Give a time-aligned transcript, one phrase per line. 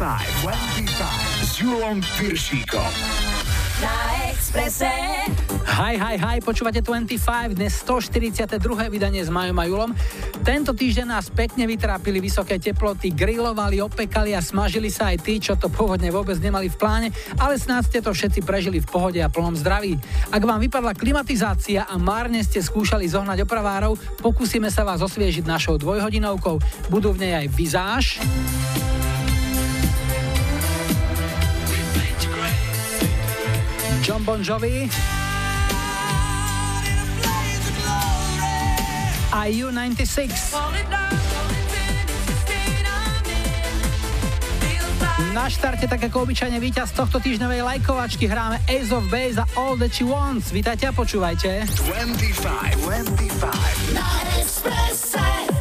[0.00, 0.48] 25,
[0.88, 2.88] 25 s Julom Piršíkom.
[3.84, 3.92] Na
[4.32, 4.88] Exprese.
[5.76, 7.20] Hi, hi, hi, počúvate 25,
[7.52, 8.48] dnes 142.
[8.88, 9.92] vydanie s Majom a Julom.
[10.40, 15.60] Tento týždeň nás pekne vytrápili vysoké teploty, grilovali, opekali a smažili sa aj tí, čo
[15.60, 19.28] to pôvodne vôbec nemali v pláne, ale snáď ste to všetci prežili v pohode a
[19.28, 20.00] plnom zdraví.
[20.32, 25.76] Ak vám vypadla klimatizácia a márne ste skúšali zohnať opravárov, pokúsime sa vás osviežiť našou
[25.76, 26.56] dvojhodinovkou.
[26.88, 28.04] Budú v nej aj vizáž,
[34.00, 34.88] John Bon Jovi
[39.30, 40.32] a U96.
[45.30, 49.76] Na štarte tak ako obyčajne víťaz tohto týždňovej lajkovačky hráme Ace of Base a All
[49.76, 50.48] That She Wants.
[50.50, 51.68] Vítajte a počúvajte.
[51.68, 52.80] 25,
[53.94, 55.59] 25.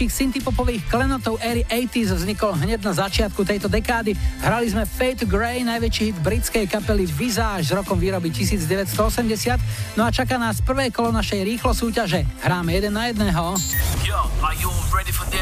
[0.00, 4.16] Najväčších synthpopových klenotov éry 80s vznikol hneď na začiatku tejto dekády.
[4.40, 9.60] Hrali sme Fate to Grey, najväčší hit britskej kapely Visage s rokom výroby 1980.
[10.00, 12.24] No a čaká nás prvé kolo našej rýchlo súťaže.
[12.40, 13.60] Hráme jeden na jedného.
[14.00, 14.24] Yo,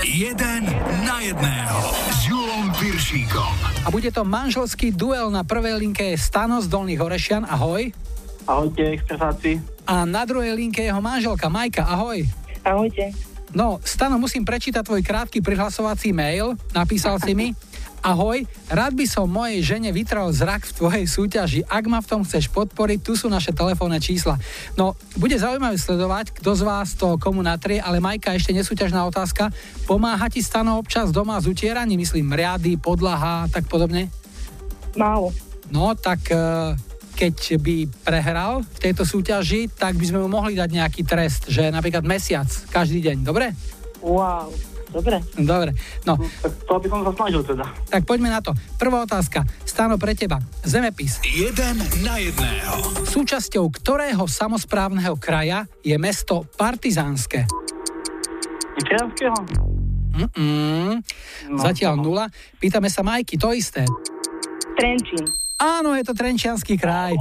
[0.03, 0.63] jeden
[1.07, 1.79] na jedného
[2.19, 3.55] s Julom Piršíkom.
[3.87, 7.47] A bude to manželský duel na prvej linke Stano z Dolných Horešian.
[7.47, 7.95] Ahoj.
[8.43, 9.63] Ahojte, expresáci.
[9.87, 11.87] A na druhej linke jeho manželka Majka.
[11.87, 12.27] Ahoj.
[12.67, 13.28] Ahojte.
[13.57, 16.53] No, Stano, musím prečítať tvoj krátky prihlasovací mail.
[16.77, 17.57] Napísal si mi,
[17.99, 21.61] Ahoj, rád by som mojej žene vytral zrak v tvojej súťaži.
[21.67, 24.39] Ak ma v tom chceš podporiť, tu sú naše telefónne čísla.
[24.79, 29.51] No, bude zaujímavé sledovať, kto z vás to komu natrie, ale Majka, ešte nesúťažná otázka.
[29.91, 34.07] Pomáha ti Stano občas doma s utieraním, myslím, riady, podlaha a tak podobne?
[34.95, 35.35] Málo.
[35.75, 36.79] No, tak uh,
[37.19, 37.77] keď by
[38.07, 42.47] prehral v tejto súťaži, tak by sme mu mohli dať nejaký trest, že napríklad mesiac,
[42.71, 43.51] každý deň, dobre?
[43.99, 44.55] Wow,
[44.95, 45.19] dobre.
[45.35, 45.75] Dobre,
[46.07, 46.15] no.
[46.15, 47.67] Tak to by som sa snažil teda.
[47.91, 48.55] Tak poďme na to.
[48.79, 49.43] Prvá otázka.
[49.67, 50.39] Stáno pre teba.
[50.63, 51.19] Zemepis.
[51.27, 53.03] Jeden na jedného.
[53.11, 57.51] Súčasťou ktorého samozprávneho kraja je mesto Partizánske?
[58.79, 59.39] Nitrianského?
[60.15, 61.03] Mm-mm.
[61.51, 62.15] No, Zatiaľ no.
[62.15, 62.31] nula.
[62.63, 63.83] Pýtame sa Majky, to isté.
[64.79, 65.48] Trenčín.
[65.59, 67.19] Áno, je to Trenčianský kraj.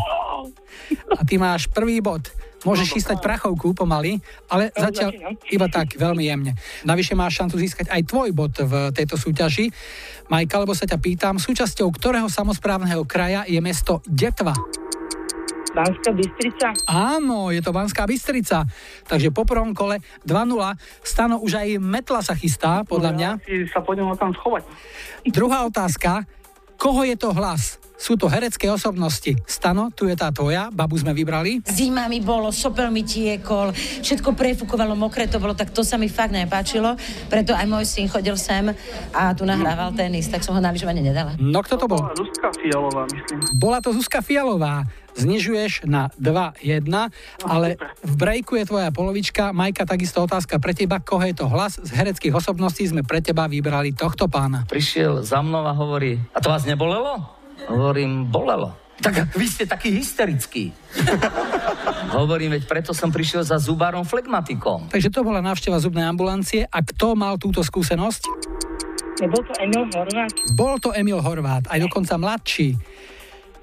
[1.18, 2.30] A ty máš prvý bod.
[2.66, 4.18] Môžeš chystať prachovku pomaly,
[4.50, 6.52] ale zatiaľ iba tak, veľmi jemne.
[6.86, 9.70] Navyše máš šancu získať aj tvoj bod v tejto súťaži.
[10.28, 14.58] Majka, lebo sa ťa pýtam, súčasťou ktorého samozprávneho kraja je mesto Detva?
[15.78, 16.74] Banská Bystrica.
[16.90, 18.66] Áno, je to Banská Bystrica.
[19.06, 20.58] Takže po prvom kole 2-0.
[21.06, 23.30] Stano už aj metla sa chystá, podľa mňa.
[23.38, 24.66] Ja si sa pôjdem tam schovať.
[25.30, 26.26] Druhá otázka.
[26.78, 27.82] Koho je to hlas?
[27.98, 29.34] Sú to herecké osobnosti.
[29.50, 31.66] Stano, tu je tá tvoja, babu sme vybrali.
[31.66, 33.74] Zima mi bolo, sopel mi tiekol,
[34.06, 36.94] všetko prefúkovalo, mokré to bolo, tak to sa mi fakt nepáčilo.
[37.26, 38.70] Preto aj môj syn chodil sem
[39.10, 41.34] a tu nahrával tenis, tak som ho na lyžovanie nedala.
[41.42, 42.06] No kto to bol?
[42.06, 43.38] Bola Zuzka Fialová, myslím.
[43.58, 44.86] Bola to Zuzka Fialová.
[45.18, 46.86] Znižuješ na 2-1,
[47.42, 49.50] ale v breaku je tvoja polovička.
[49.50, 51.02] Majka, takisto otázka pre teba.
[51.02, 51.82] Koho je to hlas?
[51.82, 54.70] Z hereckých osobností sme pre teba vybrali tohto pána.
[54.70, 57.18] prišiel za mnou a hovorí, a to vás nebolelo?
[57.66, 58.78] Hovorím, bolelo.
[58.98, 60.74] Tak vy ste taký hysterický.
[62.18, 64.90] Hovorím, veď preto som prišiel za zubárom flegmatikom.
[64.90, 66.66] Takže to bola návšteva zubnej ambulancie.
[66.66, 68.26] A kto mal túto skúsenosť?
[69.22, 70.34] Nebol to Emil Horvát?
[70.54, 72.78] Bol to Emil Horvát, aj dokonca mladší.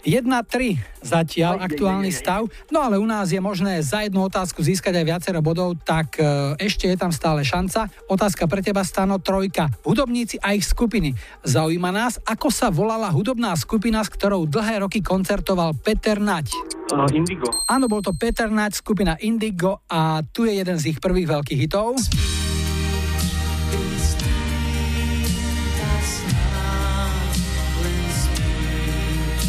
[0.04, 2.48] 1-3 zatiaľ aktuálny stav.
[2.68, 6.56] No ale u nás je možné za jednu otázku získať aj viacero bodov, tak e,
[6.60, 7.88] ešte je tam stále šanca.
[8.08, 9.68] Otázka pre teba, Stano, trojka.
[9.84, 11.16] Hudobníci a ich skupiny.
[11.44, 16.52] Zaujíma nás, ako sa volala hudobná skupina, s ktorou dlhé roky koncertoval Peter Nať.
[16.92, 17.48] Uh, Indigo.
[17.68, 21.60] Áno, bol to Peter Nať, skupina Indigo a tu je jeden z ich prvých veľkých
[21.64, 21.96] hitov.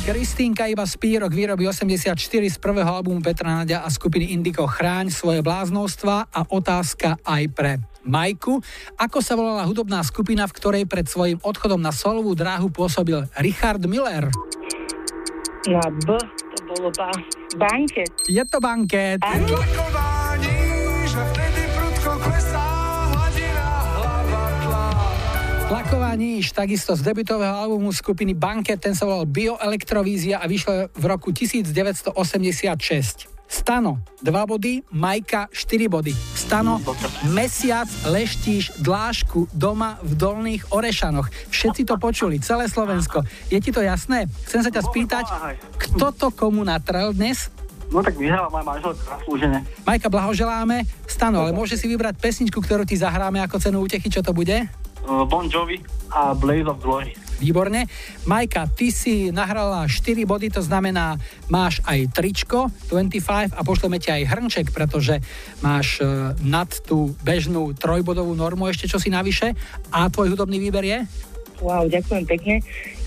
[0.06, 5.10] Kristínka iba spí rok výroby 84 z prvého albumu Petra Nadia a skupiny Indigo Chráň
[5.10, 8.62] svoje bláznostva a otázka aj pre Majku.
[9.02, 13.82] Ako sa volala hudobná skupina, v ktorej pred svojim odchodom na solovú dráhu pôsobil Richard
[13.90, 14.30] Miller?
[15.74, 16.14] Na B
[16.54, 17.26] to bolo ba-
[17.58, 18.14] banket.
[18.30, 19.26] Je to banket.
[19.26, 19.66] Že
[26.16, 31.36] níž, takisto z debutového albumu skupiny Banket, ten sa volal Bioelektrovízia a vyšiel v roku
[31.36, 33.36] 1986.
[33.46, 36.18] Stano 2 body, Majka 4 body.
[36.34, 36.82] Stano,
[37.30, 41.30] mesiac leštíš dlášku doma v Dolných Orešanoch.
[41.54, 43.22] Všetci to počuli, celé Slovensko.
[43.54, 44.26] Je ti to jasné?
[44.50, 45.26] Chcem sa ťa spýtať,
[45.78, 47.54] kto to komu natrel dnes?
[47.94, 49.62] No tak vyhrala moja manželka zaslúžene.
[49.86, 50.90] Majka, blahoželáme.
[51.06, 54.66] Stano, ale môže si vybrať pesničku, ktorú ti zahráme ako cenu útechy, čo to bude?
[55.06, 55.78] Uh, bon Jovi
[56.10, 57.14] a Blaze of Glory.
[57.36, 57.92] Výborne.
[58.24, 61.20] Majka, ty si nahrala 4 body, to znamená,
[61.52, 65.20] máš aj tričko 25 a pošleme ti aj hrnček, pretože
[65.60, 69.52] máš e, nad tú bežnú trojbodovú normu ešte čo si navyše.
[69.92, 71.00] A tvoj hudobný výber je?
[71.60, 72.56] Wow, ďakujem pekne.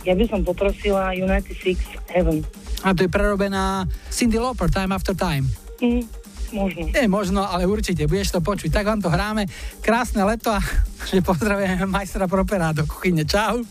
[0.05, 1.81] Ja by som poprosila United Six
[2.13, 2.45] Heaven.
[2.85, 5.49] A to je prerobená Cindy Lauper, Time After Time.
[5.81, 6.05] Mm,
[6.53, 6.89] možno.
[6.93, 8.73] Nie možno, ale určite, budeš to počuť.
[8.73, 9.47] Tak vám to hráme.
[9.81, 10.61] Krásne leto a
[11.09, 13.25] že pozdravujeme majstra Propera do kuchyne.
[13.25, 13.65] Čau.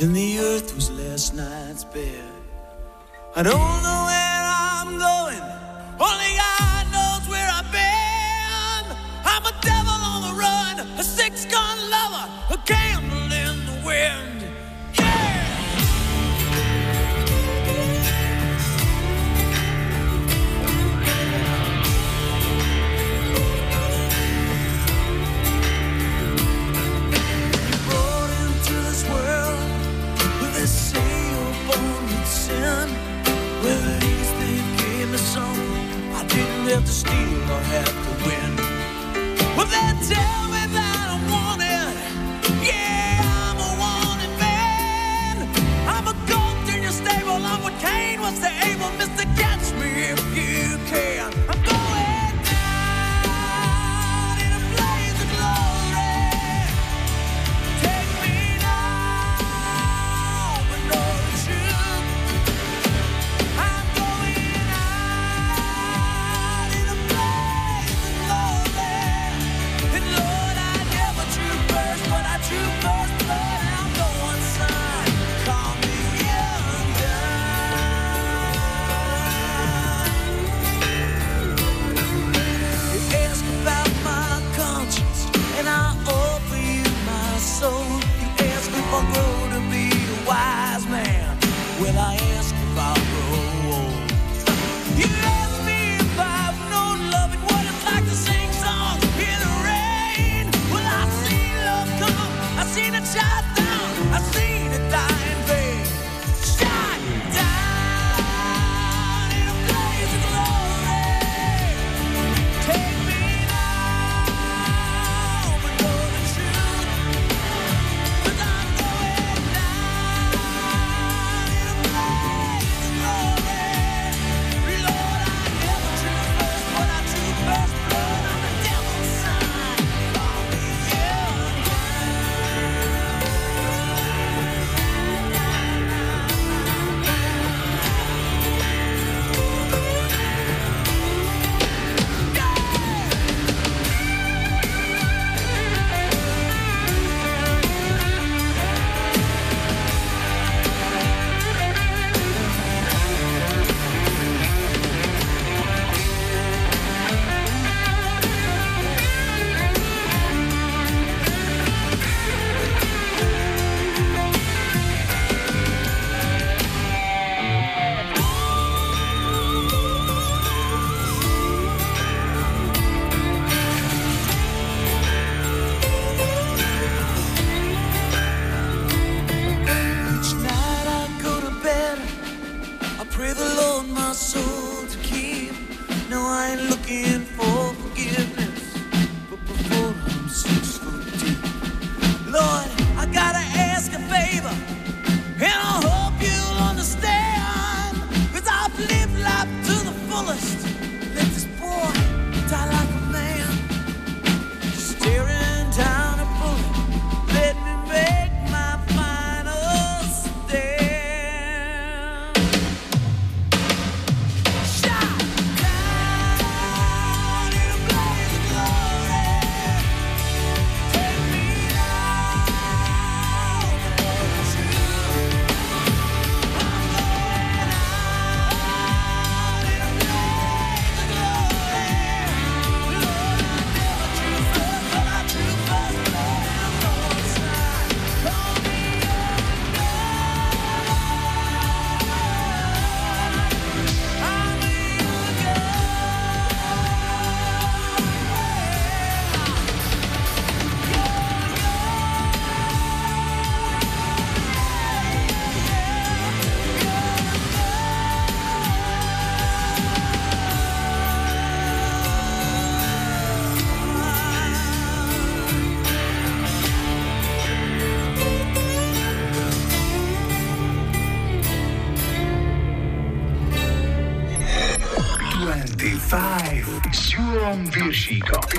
[0.05, 2.29] and the earth was last night's bed.
[3.35, 5.43] I don't know where I'm going,
[5.99, 6.64] only God.
[36.35, 38.57] didn't have to steal or have to win.
[39.57, 40.34] Well, that's it.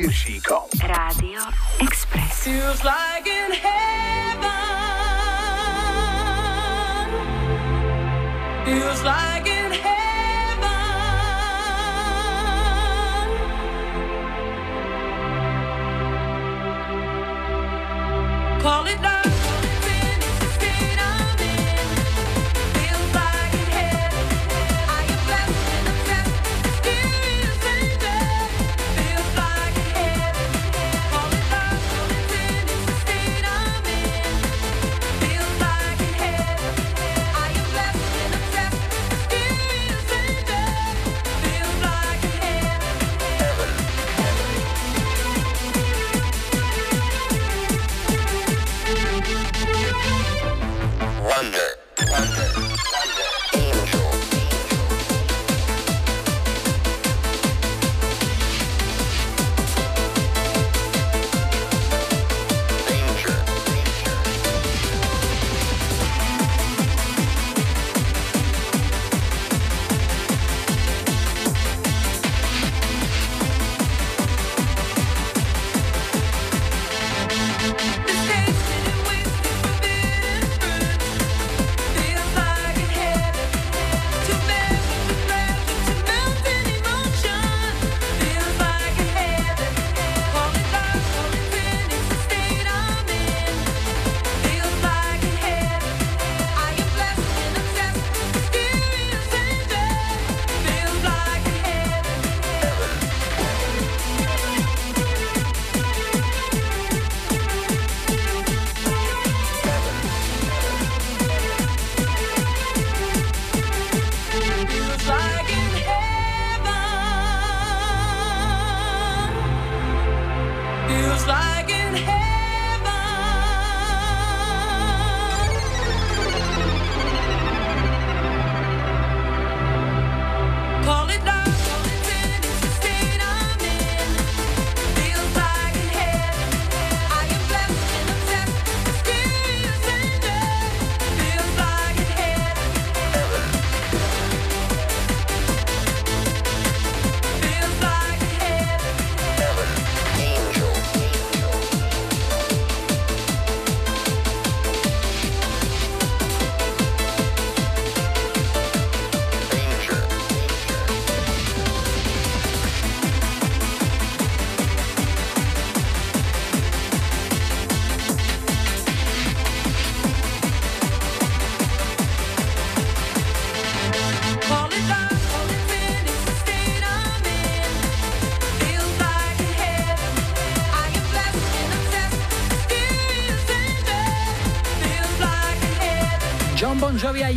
[0.06, 0.45] Hirschi.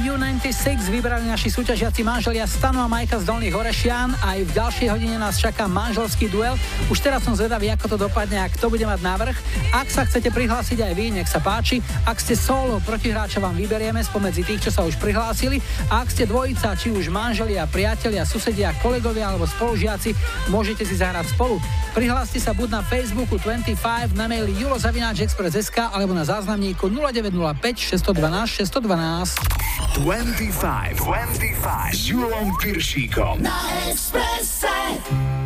[0.09, 4.17] U96 vybrali naši súťažiaci manželia Stanu a Majka z Dolných Horešian.
[4.25, 6.57] Aj v ďalšej hodine nás čaká manželský duel.
[6.89, 9.37] Už teraz som zvedavý, ako to dopadne a kto bude mať návrh.
[9.77, 11.85] Ak sa chcete prihlásiť aj vy, nech sa páči.
[12.09, 15.61] Ak ste solo, protihráča vám vyberieme spomedzi tých, čo sa už prihlásili.
[15.93, 20.17] A ak ste dvojica, či už manželia, priatelia, susedia, kolegovia alebo spolužiaci,
[20.49, 21.61] môžete si zahrať spolu.
[21.93, 27.61] Prihláste sa buď na Facebooku 25, na maili julozavináčexpress.sk alebo na záznamníku 0905
[28.09, 29.98] 612 612.
[29.99, 33.43] 25, 25 s Julom Piršíkom.
[33.43, 33.59] Na
[33.91, 35.38] Expresse.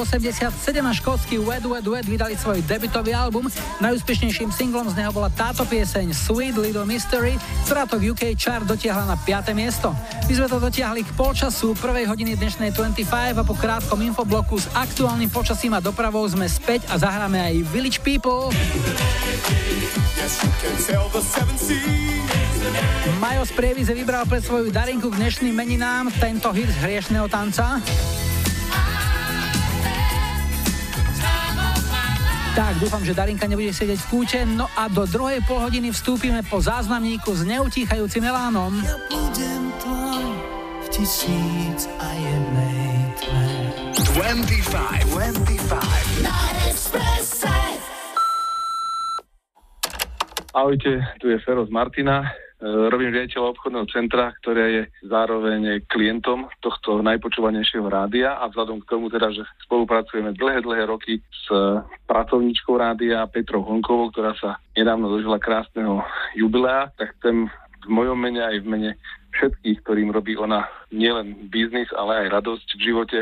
[0.00, 0.48] 87
[0.80, 3.52] a škótsky Wed Wed Wed vydali svoj debutový album.
[3.84, 7.36] Najúspešnejším singlom z neho bola táto pieseň Sweet Little Mystery,
[7.68, 9.52] ktorá to v UK chart dotiahla na 5.
[9.52, 9.92] miesto.
[10.24, 14.72] My sme to dotiahli k polčasu prvej hodiny dnešnej 25 a po krátkom infobloku s
[14.72, 18.48] aktuálnym počasím a dopravou sme späť a zahráme aj Village People.
[23.20, 27.84] Majo z Prievize vybral pre svoju darinku k dnešným meninám tento hit z hriešného tanca.
[32.60, 34.44] Tak, dúfam, že Darinka nebude sedieť v kúte.
[34.44, 38.76] No a do druhej polhodiny vstúpime po záznamníku s neutíchajúcim elánom.
[38.84, 40.28] Ja budem tvoj
[40.84, 43.48] v tisíc a jednej tme.
[44.12, 44.76] 25,
[45.08, 46.20] 25.
[46.20, 46.36] Na
[46.68, 47.56] Expresse.
[50.52, 52.28] Ahojte, tu je Fero z Martina.
[52.62, 59.08] Robím riaditeľa obchodného centra, ktoré je zároveň klientom tohto najpočúvanejšieho rádia a vzhľadom k tomu
[59.08, 61.46] teda, že spolupracujeme dlhé, dlhé roky s
[62.04, 66.04] pracovníčkou rádia Petrou Honkovou, ktorá sa nedávno dožila krásneho
[66.36, 67.48] jubilea, tak chcem
[67.80, 68.90] v mojom mene aj v mene
[69.30, 73.18] všetkých, ktorým robí ona nielen biznis, ale aj radosť v živote,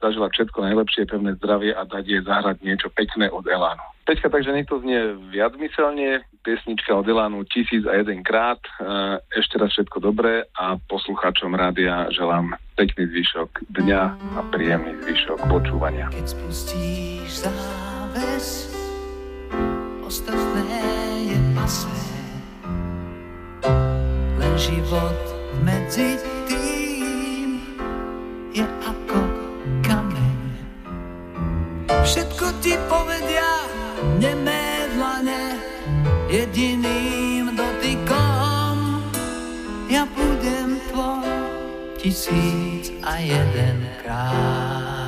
[0.00, 3.84] zažila všetko najlepšie, pevné zdravie a dať jej zahrať niečo pekné od Elánu.
[4.08, 8.58] Peťka, takže nech to znie viacmyselne, piesnička od Elánu tisíc a jeden krát.
[8.80, 14.02] E, ešte raz všetko dobré a poslucháčom rádia želám pekný zvyšok dňa
[14.34, 16.08] a príjemný zvyšok počúvania.
[16.10, 18.72] Keď spustíš záves,
[20.02, 20.82] ostatné
[21.28, 21.92] je pasé.
[24.40, 25.20] Len život
[25.60, 26.16] medzi
[26.48, 27.62] tým
[28.56, 29.29] je ako.
[31.90, 33.66] Všetko ti povedia,
[34.22, 35.58] nemé dlane,
[36.30, 39.02] jediným dotykom.
[39.90, 41.26] Ja budem tvoj
[41.98, 44.99] tisíc a jeden krát.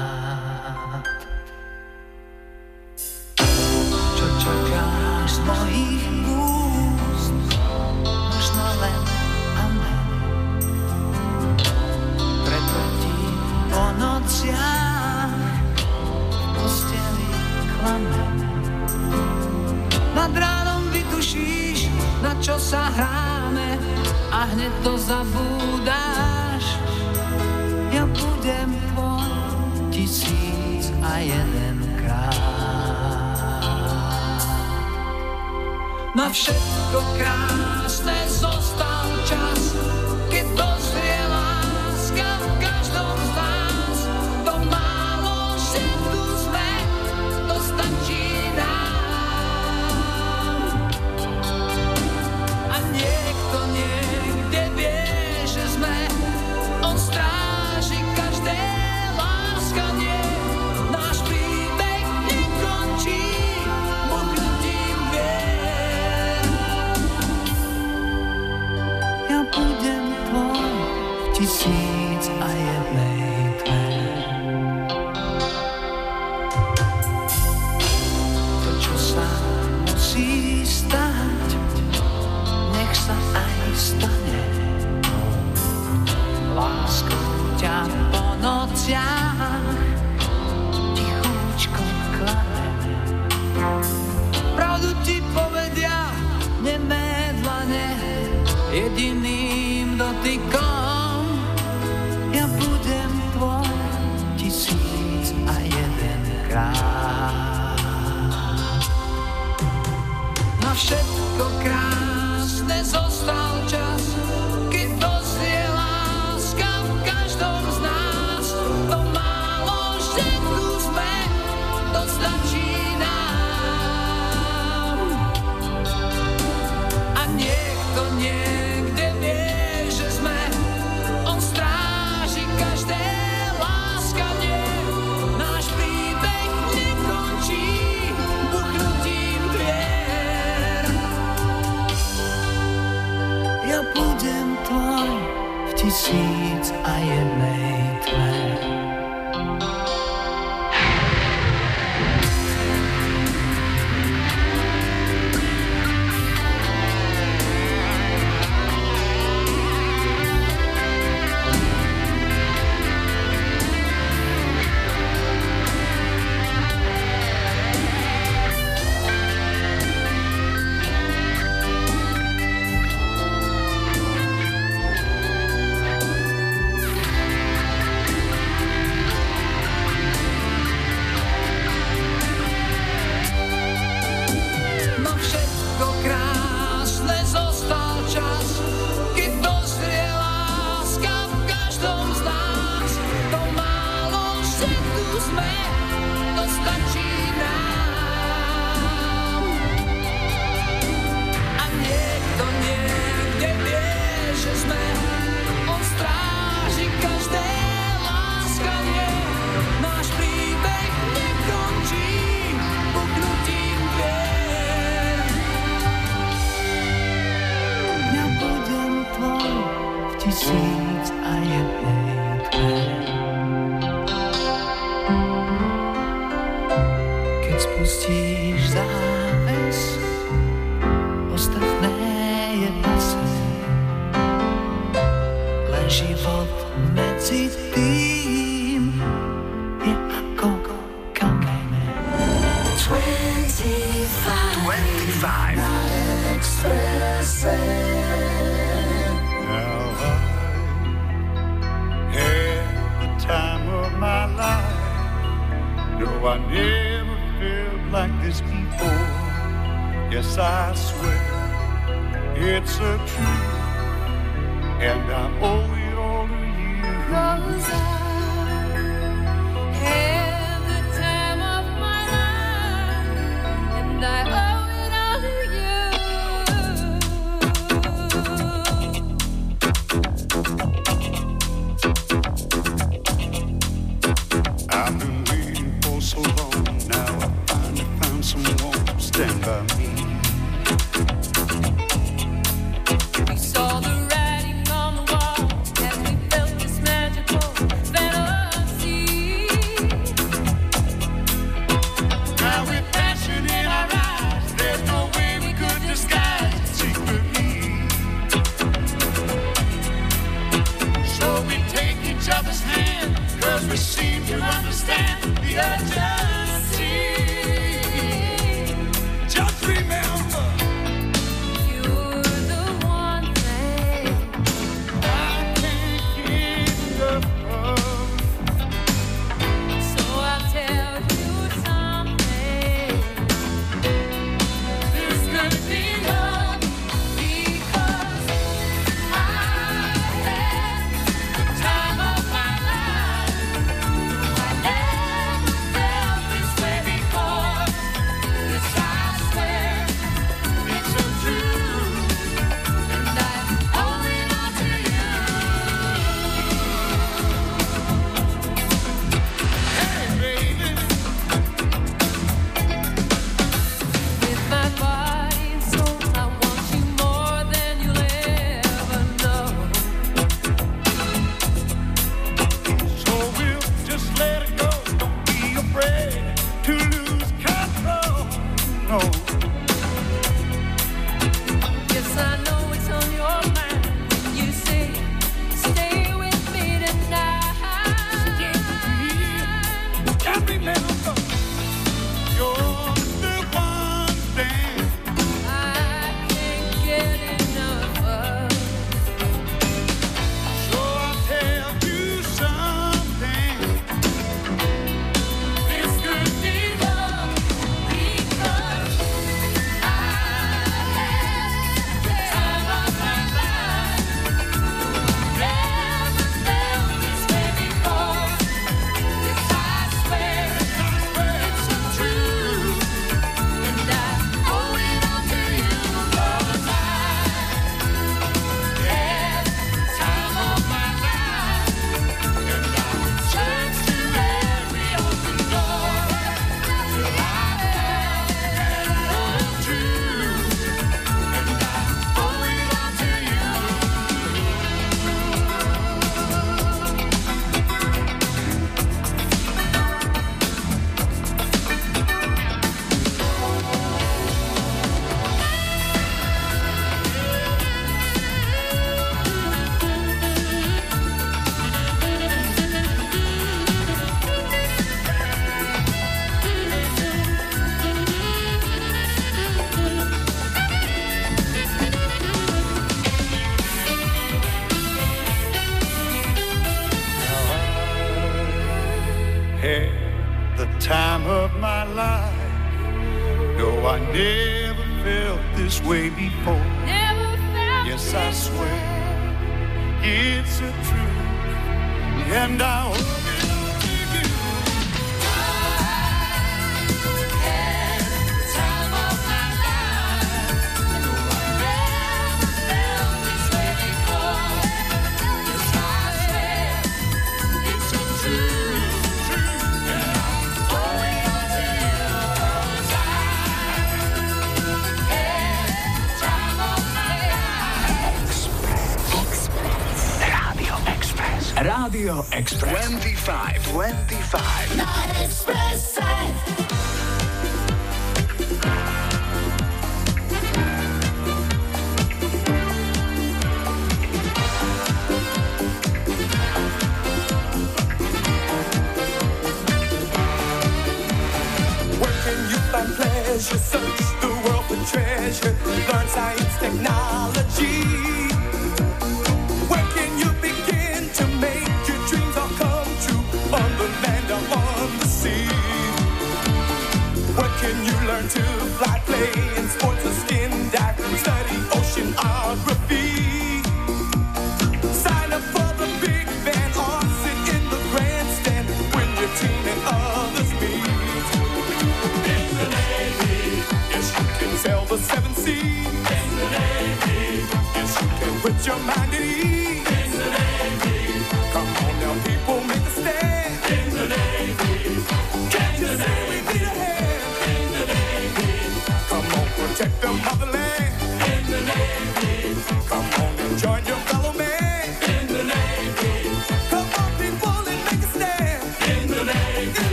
[17.83, 18.38] Klamem.
[20.14, 21.90] Nad ránom vytušíš,
[22.23, 23.75] na čo sa hráme
[24.31, 26.64] a hneď to zabúdáš.
[27.90, 29.35] Ja budem tvoj
[29.90, 32.38] tisíc a jeden krát.
[36.14, 38.62] Na všetko krásne zostal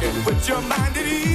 [0.00, 1.33] can put your mind at ease.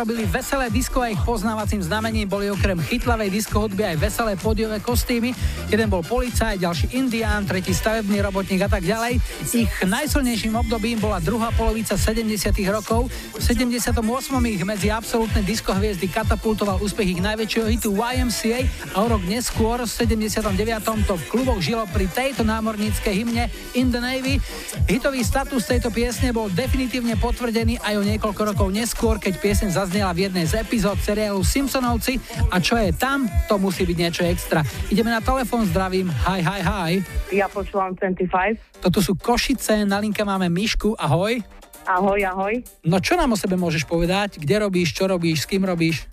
[0.00, 4.80] Robili veselé disko a ich poznávacím znamením boli okrem chytlavej disko hudby aj veselé podiové
[4.80, 5.36] kostýmy.
[5.68, 9.20] Jeden bol policaj, ďalší indián, tretí stavebný robotník a tak ďalej.
[9.52, 12.24] Ich najsilnejším obdobím bola druhá polovica 70
[12.72, 13.12] rokov.
[13.36, 13.92] V 78.
[14.48, 18.64] ich medzi absolútne disko hviezdy katapultoval úspech ich najväčšieho hitu YMCA
[18.96, 20.48] a o rok neskôr v 79.
[21.04, 24.40] to v kluboch žilo pri tejto námorníckej hymne In the Navy.
[24.90, 30.10] Hitový status tejto piesne bol definitívne potvrdený aj o niekoľko rokov neskôr, keď pieseň zaznela
[30.10, 32.18] v jednej z epizód seriálu Simpsonovci
[32.50, 34.66] a čo je tam, to musí byť niečo extra.
[34.90, 36.92] Ideme na telefón, zdravím, hi, hi, hi.
[37.30, 38.82] Ja počúvam 25.
[38.82, 41.38] Toto sú Košice, na linke máme Mišku, ahoj.
[41.86, 42.58] Ahoj, ahoj.
[42.82, 44.42] No čo nám o sebe môžeš povedať?
[44.42, 46.10] Kde robíš, čo robíš, s kým robíš?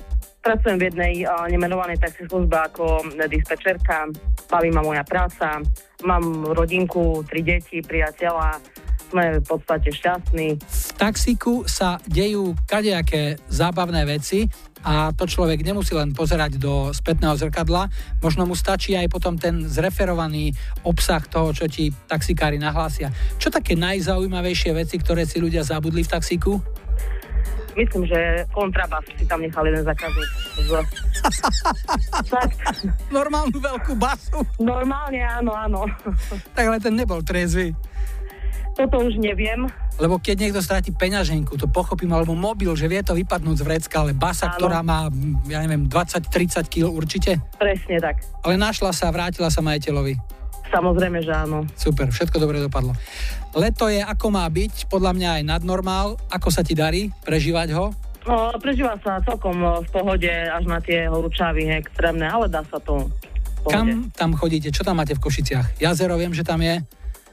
[0.47, 4.07] Pracujem v jednej uh, nemenovanej taxislužbe ako dispečerka.
[4.47, 5.59] Baví ma moja práca.
[6.07, 8.63] Mám rodinku, tri deti, priateľa.
[9.11, 10.55] Sme v podstate šťastní.
[10.55, 14.47] V taxíku sa dejú kadejaké zábavné veci
[14.87, 17.91] a to človek nemusí len pozerať do spätného zrkadla,
[18.23, 20.55] možno mu stačí aj potom ten zreferovaný
[20.87, 23.11] obsah toho, čo ti taxikári nahlásia.
[23.35, 26.55] Čo také najzaujímavejšie veci, ktoré si ľudia zabudli v taxíku?
[27.77, 28.17] Myslím, že
[28.49, 30.29] kontrabas si tam nechal jeden zákazník.
[30.65, 30.69] Z...
[32.25, 32.49] tak,
[33.13, 34.41] Normálnu veľkú basu.
[34.57, 35.85] normálne áno, áno.
[36.57, 37.77] Tak ale ten nebol trezvy.
[38.73, 39.65] Toto už neviem.
[39.97, 44.05] Lebo keď niekto stráti peňaženku, to pochopím, alebo mobil, že vie to vypadnúť z vrecka,
[44.05, 44.61] ale basa, Áno.
[44.61, 45.09] ktorá má,
[45.49, 47.41] ja neviem, 20-30 kg určite.
[47.57, 48.21] Presne tak.
[48.45, 50.36] Ale našla sa, vrátila sa majiteľovi.
[50.67, 51.63] Samozrejme, že áno.
[51.75, 52.91] Super, všetko dobre dopadlo.
[53.55, 56.19] Leto je ako má byť, podľa mňa aj nadnormál.
[56.29, 57.95] Ako sa ti darí prežívať ho?
[58.27, 59.55] No, prežíva sa celkom
[59.87, 63.07] v pohode až na tie horúčavy extrémne, ale dá sa to.
[63.67, 64.67] Kam tam chodíte?
[64.71, 65.79] Čo tam máte v Košiciach?
[65.79, 66.83] Jazero viem, že tam je.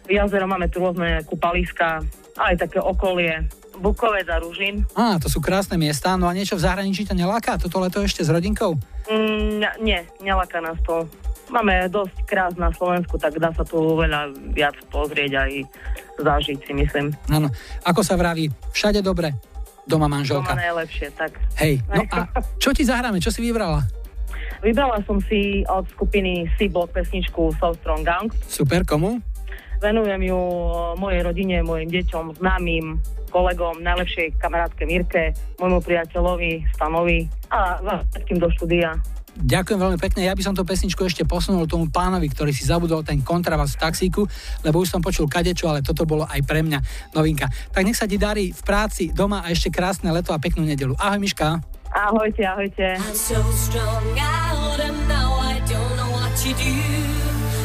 [0.07, 2.03] Jazero máme tu rôzne kúpaliska,
[2.39, 3.47] aj také okolie.
[3.75, 4.87] Bukovec a Ružin.
[4.95, 6.15] Á, to sú krásne miesta.
[6.15, 7.59] No a niečo v zahraničí ťa neláka?
[7.59, 8.79] Toto leto ešte s rodinkou?
[9.11, 11.11] Mm, nie, nelaká nás to.
[11.53, 15.51] Máme dosť krás na Slovensku, tak dá sa tu veľa viac pozrieť aj
[16.21, 17.13] zažiť si myslím.
[17.29, 17.53] Áno.
[17.85, 19.35] Ako sa vraví, všade dobre.
[19.85, 20.57] Doma Doma manželka.
[20.57, 21.37] najlepšie, tak.
[21.61, 22.25] Hej, no a
[22.63, 23.21] čo ti zahráme?
[23.21, 23.85] Čo si vybrala?
[24.65, 28.33] Vybrala som si od skupiny C-Block pesničku So Strong Gang.
[28.49, 29.21] Super, komu?
[29.85, 30.41] Venujem ju
[30.97, 32.97] mojej rodine, mojim deťom, známym,
[33.29, 37.77] kolegom, najlepšej kamarátke Mirke, môjmu priateľovi Stanovi a
[38.15, 38.97] všetkým do štúdia.
[39.35, 40.23] Ďakujem veľmi pekne.
[40.23, 43.83] Ja by som tú pesničku ešte posunul tomu pánovi, ktorý si zabudol ten kontrabas v
[43.83, 44.23] taxíku,
[44.63, 46.79] lebo už som počul kadečo, ale toto bolo aj pre mňa
[47.11, 47.51] novinka.
[47.75, 50.95] Tak nech sa ti darí v práci, doma a ešte krásne leto a peknú nedelu.
[51.03, 51.59] Ahoj Miška.
[51.95, 52.99] Ahojte, ahojte.
[52.99, 56.79] I'm so strung out and now I don't know what to do.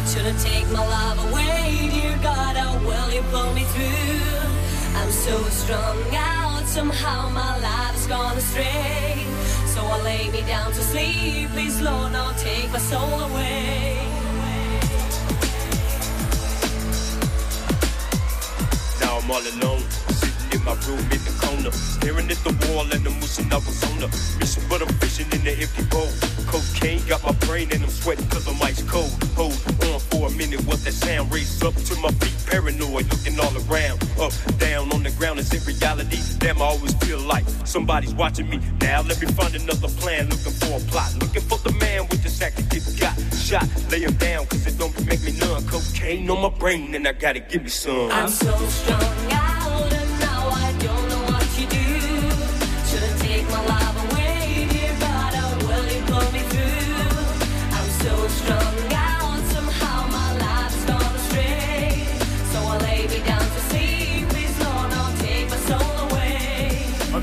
[0.09, 4.41] Should I take my love away, dear God, how will you pull me through?
[4.97, 9.38] I'm so strung out, somehow my life's gone astray.
[10.03, 13.97] Lay me down to sleep, please Lord, now take my soul away.
[19.01, 19.83] Now I'm all alone,
[20.53, 23.83] in my room in the corner, staring at the wall and I'm wishing I was
[23.83, 24.07] on a
[24.39, 26.09] mission, but I'm fishing in the empty bowl.
[26.47, 29.11] Cocaine got my brain and I'm sweating cause I'm ice cold.
[29.35, 29.53] Hold
[29.85, 31.31] on for a minute, what that sound?
[31.31, 34.01] Raise up to my feet, paranoid, looking all around.
[34.19, 36.19] Up, down, on the ground, is it reality?
[36.39, 38.59] Damn, I always feel like somebody's watching me.
[38.81, 41.13] Now let me find another plan, looking for a plot.
[41.21, 42.69] Looking for the man with the sack that
[42.99, 43.67] got shot.
[43.91, 45.65] Lay him down cause it don't make me numb.
[45.67, 48.11] Cocaine on my brain and I gotta give me some.
[48.11, 49.48] I'm so strong, out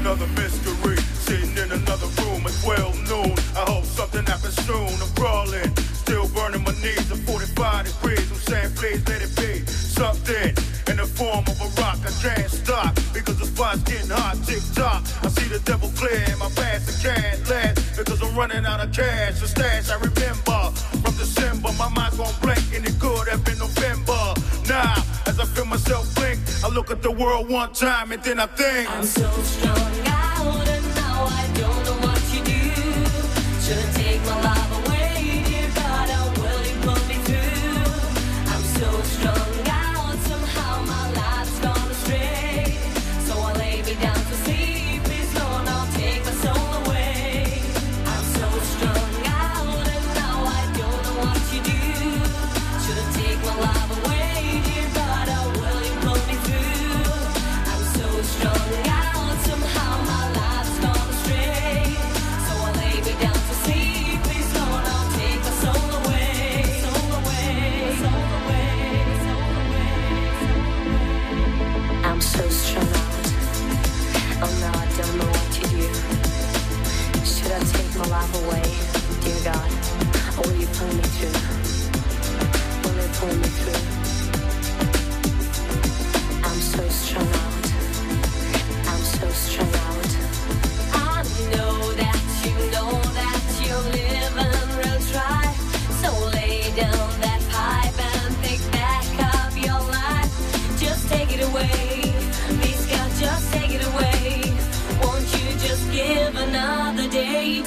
[0.06, 3.34] Another mystery, sitting in another room at 12 noon.
[3.58, 4.86] I hope something happens soon.
[5.02, 8.30] I'm crawling, still burning my knees at 45 degrees.
[8.30, 10.54] I'm saying, please let it be something
[10.86, 11.98] in the form of a rock.
[12.06, 14.38] I can't stop because the spot's getting hot.
[14.46, 16.86] Tick tock, I see the devil clear in my past.
[16.86, 19.40] I can't last because I'm running out of cash.
[19.40, 20.70] The stash I remember
[21.02, 21.74] from December.
[21.82, 24.38] My mind's gone blank and it could have been November.
[24.70, 25.02] Now,
[25.38, 28.46] as I feel myself blink, I look at the world one time and then I
[28.46, 28.90] think.
[28.90, 32.62] I'm so strung out and now I don't know what to do.
[33.64, 38.52] Should take my love away, dear God, how will you pull me through?
[38.52, 39.55] I'm so strung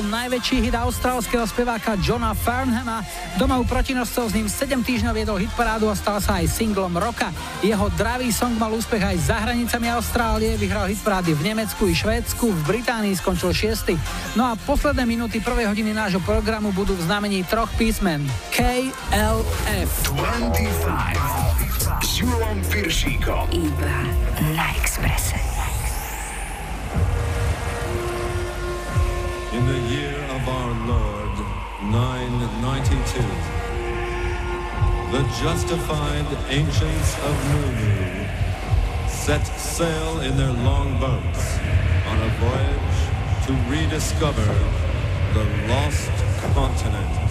[0.00, 3.04] bol najväčší hit austrálskeho speváka Johna Farnhama.
[3.36, 7.28] Doma u protinoscov s ním 7 týždňov viedol hitparádu a stal sa aj singlom roka.
[7.60, 12.48] Jeho dravý song mal úspech aj za hranicami Austrálie, vyhral hitparády v Nemecku i Švédsku,
[12.48, 14.40] v Británii skončil 6.
[14.40, 18.24] No a posledné minúty prvej hodiny nášho programu budú v znamení troch písmen
[18.56, 19.92] KLF.
[20.16, 22.24] 25 s
[22.72, 23.52] Piršíkom.
[23.52, 23.96] Iba
[24.56, 25.39] na Expresse.
[32.60, 33.22] 992,
[35.12, 38.26] the justified ancients of Nunu
[39.08, 41.58] set sail in their long boats
[42.06, 43.00] on a voyage
[43.46, 44.44] to rediscover
[45.32, 46.12] the lost
[46.52, 47.30] continent.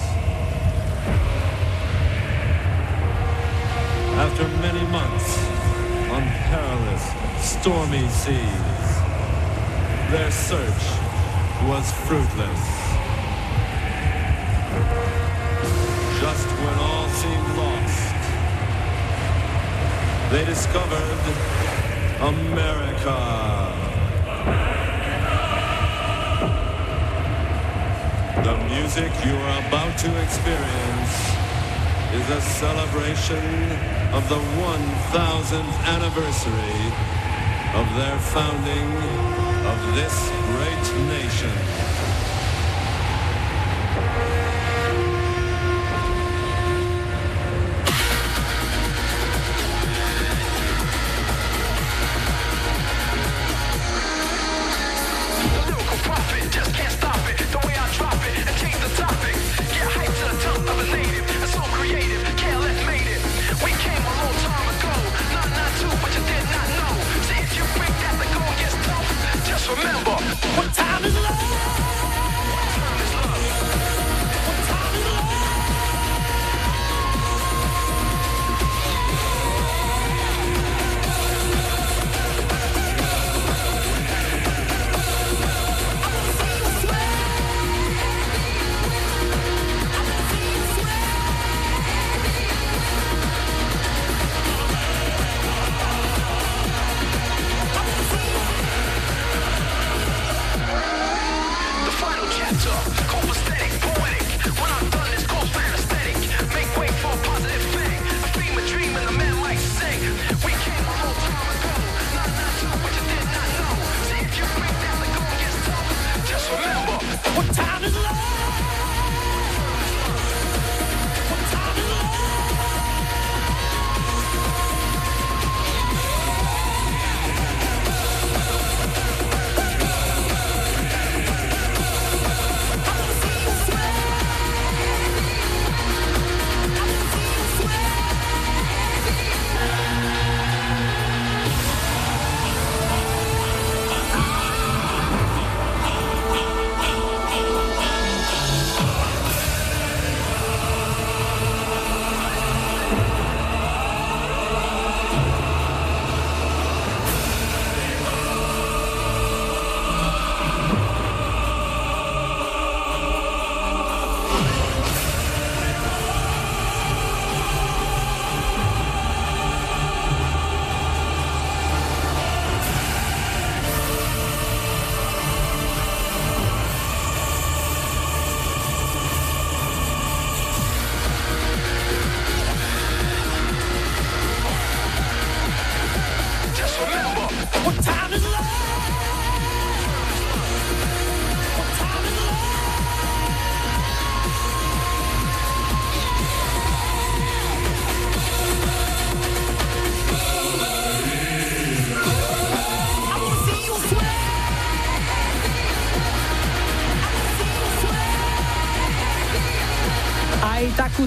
[4.17, 5.37] After many months
[6.09, 7.05] on perilous,
[7.39, 8.89] stormy seas,
[10.09, 10.85] their search
[11.67, 12.78] was fruitless.
[20.31, 21.19] They discovered
[22.21, 23.17] America.
[28.43, 31.15] The music you are about to experience
[32.13, 33.43] is a celebration
[34.13, 36.79] of the 1000th anniversary
[37.73, 38.89] of their founding
[39.65, 41.88] of this great nation.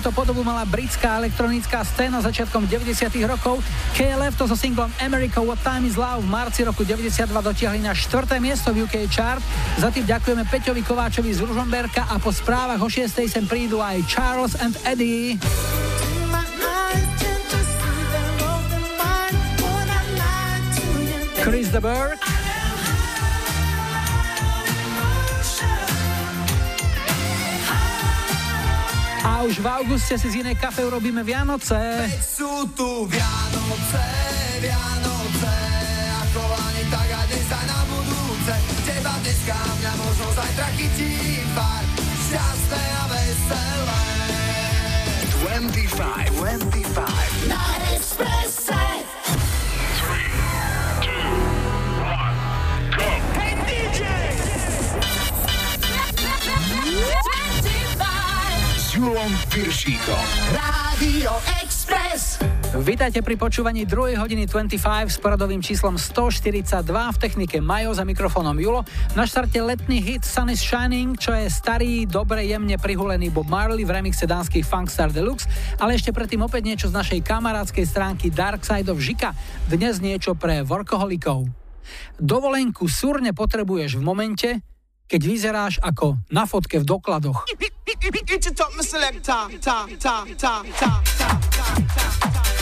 [0.03, 3.63] Aj takúto podobu mala britská elektronická scéna začiatkom 90 rokov.
[3.95, 7.95] KLF to so singlom America What Time Is Love v marci roku 92 dotiahli na
[7.95, 8.27] 4.
[8.43, 9.39] miesto v UK chart.
[9.79, 13.31] Za tým ďakujeme Peťovi Kováčovi z Ružomberka a po správach o 6.
[13.31, 15.39] sem prídu aj Charles and Eddie.
[21.47, 22.22] Chris de Burgh.
[29.43, 31.75] A už v auguste si z inej kafe urobíme Vianoce.
[32.23, 34.07] Sú tu Vianoce,
[34.63, 35.55] Vianoce,
[36.23, 38.55] ako ani tak a dnes aj na budúce.
[38.87, 41.32] Teba a dneska mňa možno zajtra chytí
[59.03, 60.25] Julom Piršíkom.
[60.55, 62.39] Rádio Express.
[62.87, 64.15] Vítajte pri počúvaní 2.
[64.15, 64.79] hodiny 25
[65.11, 68.87] s poradovým číslom 142 v technike Majo za mikrofónom Julo.
[69.19, 73.83] Na štarte letný hit Sun is Shining, čo je starý, dobre jemne prihulený Bob Marley
[73.83, 75.51] v remixe dánskych Funkstar Deluxe,
[75.83, 79.35] ale ešte predtým opäť niečo z našej kamarádskej stránky Dark Side of Žika,
[79.67, 81.51] dnes niečo pre workoholikov.
[82.23, 84.49] Dovolenku súrne potrebuješ v momente,
[85.13, 87.45] keď vyzeráš ako na fotke v dokladoch.
[88.33, 89.53] It's a top selector.
[89.61, 92.62] Ta, ta, ta, ta, ta.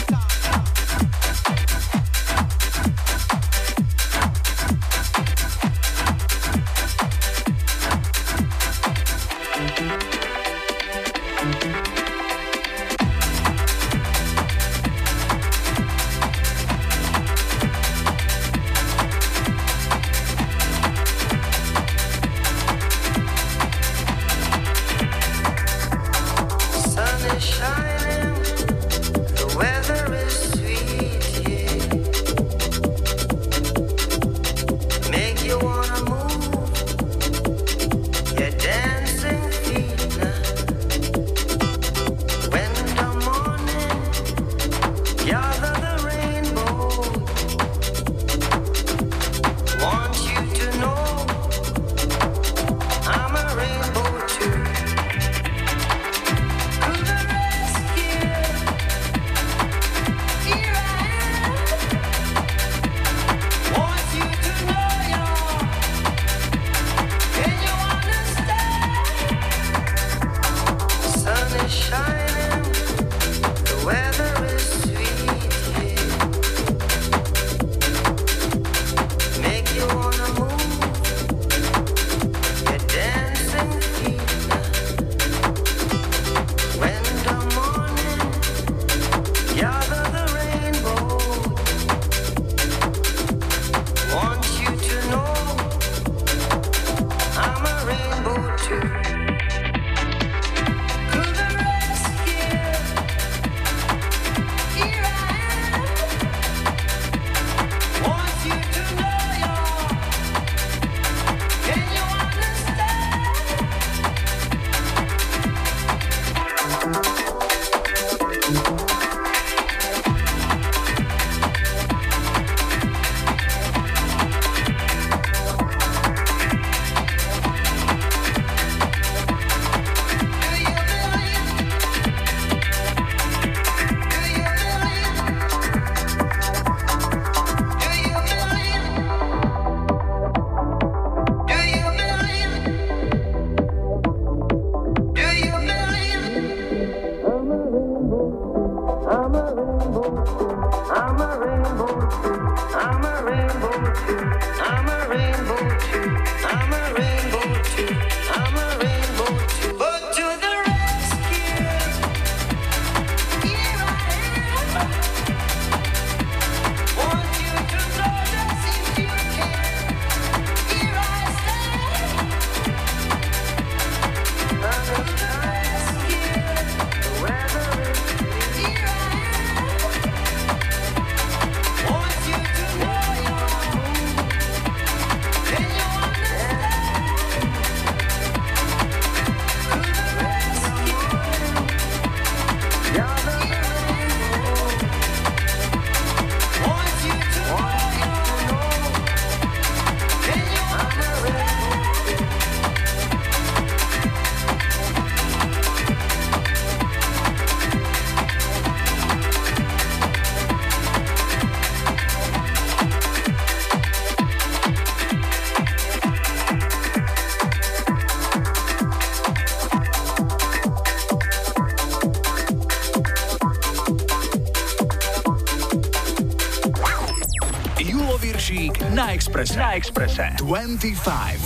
[229.41, 230.21] Viršík na Exprese.
[230.21, 230.45] Na Exprese.
[230.45, 231.40] 25.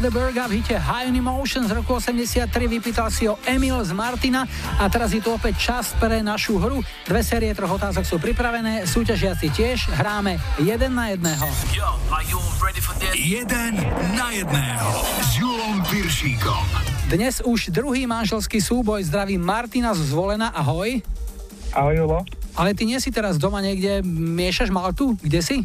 [0.00, 3.84] Chrisa de Berga v hite High on Emotion z roku 83, vypýtal si o Emil
[3.84, 4.48] z Martina
[4.80, 6.80] a teraz je tu opäť čas pre našu hru.
[7.04, 11.44] Dve série troch otázok sú pripravené, súťažiaci tiež, hráme jeden na jedného.
[13.12, 13.76] Jeden
[14.16, 14.88] na jedného
[15.20, 16.64] s Julom Piršíkom.
[17.12, 20.96] Dnes už druhý manželský súboj zdraví Martina zo Zvolena, ahoj.
[21.76, 22.24] Ahoj, Julo.
[22.56, 25.20] Ale ty nie si teraz doma niekde, miešaš Maltu?
[25.20, 25.56] Kde si?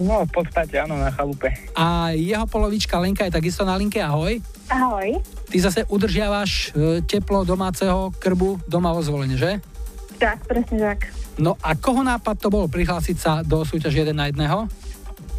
[0.00, 1.52] No, v podstate áno, na chalupe.
[1.76, 4.40] A jeho polovička Lenka je takisto na linke, ahoj.
[4.72, 5.20] Ahoj.
[5.52, 9.60] Ty zase udržiavaš e, teplo domáceho krbu doma vo zvolenie, že?
[10.16, 11.12] Tak, presne tak.
[11.36, 14.40] No a koho nápad to bol prihlásiť sa do súťaže 1 na 1?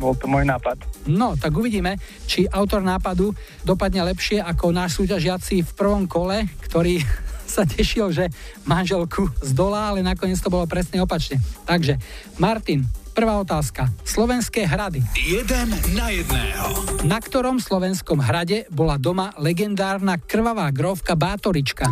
[0.02, 0.82] Bol to môj nápad.
[1.06, 7.02] No, tak uvidíme, či autor nápadu dopadne lepšie ako náš súťažiaci v prvom kole, ktorý
[7.54, 8.30] sa tešil, že
[8.66, 11.38] manželku zdolá, ale nakoniec to bolo presne opačne.
[11.66, 11.98] Takže,
[12.42, 13.94] Martin, prvá otázka.
[14.02, 15.06] Slovenské hrady.
[15.14, 16.66] Jeden na jedného.
[17.06, 21.88] Na ktorom slovenskom hrade bola doma legendárna krvavá grovka Bátorička?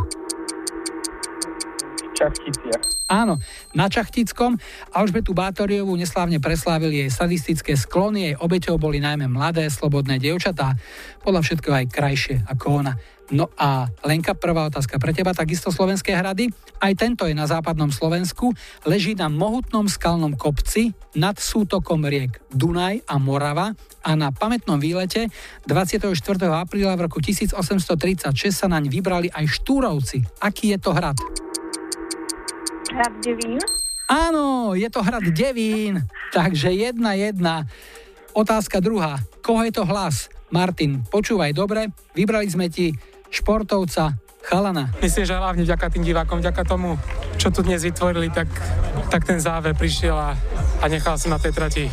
[2.17, 3.01] Čachticiach.
[3.11, 3.43] Áno,
[3.76, 4.55] na Čachtickom
[4.95, 10.80] Alžbetu Bátoriovú neslávne preslávili jej sadistické sklony, jej obeťou boli najmä mladé, slobodné dievčatá,
[11.19, 12.93] podľa všetkého aj krajšie ako ona.
[13.32, 16.51] No a Lenka, prvá otázka pre teba, takisto slovenské hrady.
[16.84, 18.51] Aj tento je na západnom Slovensku,
[18.84, 23.71] leží na mohutnom skalnom kopci nad sútokom riek Dunaj a Morava
[24.03, 25.32] a na pamätnom výlete
[25.63, 26.11] 24.
[26.51, 30.27] apríla v roku 1836 sa naň vybrali aj Štúrovci.
[30.43, 31.15] Aký je to hrad?
[32.91, 33.63] Hrad Devín.
[34.11, 36.03] Áno, je to hrad Devín.
[36.36, 37.63] Takže jedna jedna.
[38.36, 39.23] Otázka druhá.
[39.39, 40.27] Koho je to hlas?
[40.51, 41.95] Martin, počúvaj dobre.
[42.11, 42.91] Vybrali sme ti
[43.32, 44.91] športovca Chalana.
[44.99, 46.99] Myslím, že hlavne vďaka tým divákom, vďaka tomu,
[47.38, 48.49] čo tu dnes vytvorili, tak,
[49.07, 50.36] tak ten záver prišiel a,
[50.82, 51.86] a nechal som na tej trati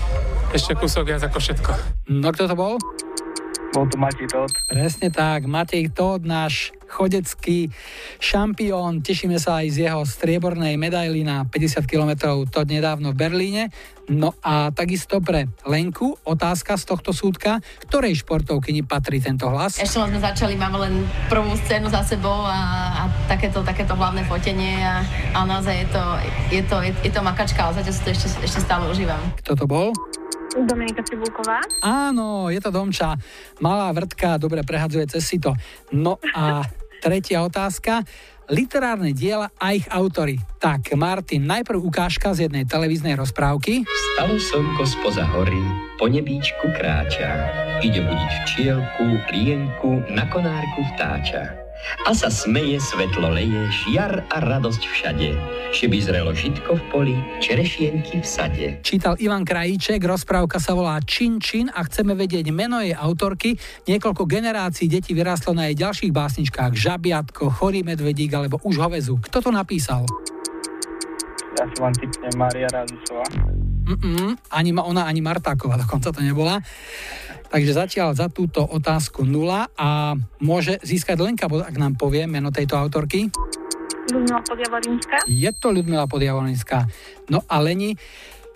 [0.51, 1.71] ešte kúsok viac ako všetko.
[2.09, 2.81] No kto to bol?
[3.77, 4.51] Bol to Matej Todd.
[4.65, 7.69] Presne tak, Matej Todd, náš chodecký
[8.17, 9.05] šampión.
[9.05, 13.63] Tešíme sa aj z jeho striebornej medaily na 50 km to nedávno v Berlíne.
[14.09, 19.77] No a takisto pre Lenku otázka z tohto súdka, ktorej športovkyni patrí tento hlas?
[19.77, 22.57] Ešte len sme začali, máme len prvú scénu za sebou a,
[23.05, 25.05] a takéto, takéto hlavné fotenie a,
[25.37, 26.03] a naozaj je to,
[26.49, 29.21] je to, je, je to makačka, ale zatiaľ si to ešte, ešte stále užívam.
[29.45, 29.93] Kto to bol?
[30.57, 31.61] Dominika Cibulková.
[31.85, 33.17] Áno, je to Domča.
[33.61, 35.53] Malá vrtka, dobre prehadzuje cez sito.
[35.93, 36.65] No a
[37.05, 38.03] tretia otázka.
[38.49, 40.41] Literárne diela a ich autory.
[40.57, 43.85] Tak, Martin, najprv ukážka z jednej televíznej rozprávky.
[43.85, 45.61] Stalo slnko spoza hory,
[46.01, 47.29] po nebíčku kráča.
[47.85, 51.68] Ide budiť včielku, lienku, na konárku vtáča.
[52.07, 55.29] A sa smeje, svetlo leje, žiar a radosť všade.
[55.77, 58.67] Šiby zrelo žitko v poli, čerešienky v sade.
[58.83, 63.55] Čítal Ivan Krajíček, rozprávka sa volá Čin Čin a chceme vedieť meno jej autorky.
[63.87, 69.21] Niekoľko generácií detí vyrástlo na jej ďalších básničkách Žabiatko, Chorý medvedík alebo Už hovezu.
[69.29, 70.09] Kto to napísal?
[71.59, 73.27] Ja si len typnem Maria Radisová.
[73.89, 76.61] Mm-mm, ani ma ona, ani Martáková dokonca to nebola.
[77.49, 80.13] Takže zatiaľ za túto otázku nula a
[80.45, 83.33] môže získať Lenka, ak nám povie meno tejto autorky.
[84.09, 85.17] Ľudmila Podjavorinská.
[85.29, 86.89] Je to Ľudmila Podjavorinská.
[87.33, 87.97] No a Leni,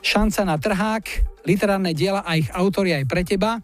[0.05, 1.05] šanca na trhák,
[1.49, 3.61] literárne diela a ich autory aj pre teba.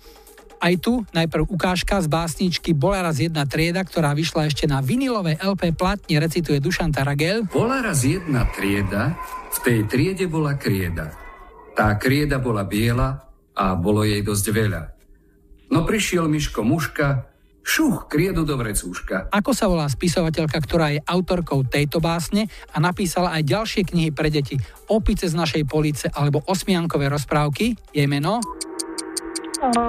[0.59, 5.39] Aj tu najprv ukážka z básničky Bola raz jedna trieda, ktorá vyšla ešte na vinilové
[5.39, 7.47] LP platni, recituje Dušan Taragel.
[7.47, 9.15] Bola raz jedna trieda,
[9.55, 11.15] v tej triede bola krieda.
[11.79, 13.23] Tá krieda bola biela
[13.55, 14.98] a bolo jej dosť veľa.
[15.69, 17.29] No prišiel Miško muška,
[17.61, 19.29] šuch, kriedu do vrecúška.
[19.29, 24.33] Ako sa volá spisovateľka, ktorá je autorkou tejto básne a napísala aj ďalšie knihy pre
[24.33, 24.57] deti
[24.89, 27.77] Opice z našej police alebo Osmiankové rozprávky?
[27.93, 28.41] Jej meno?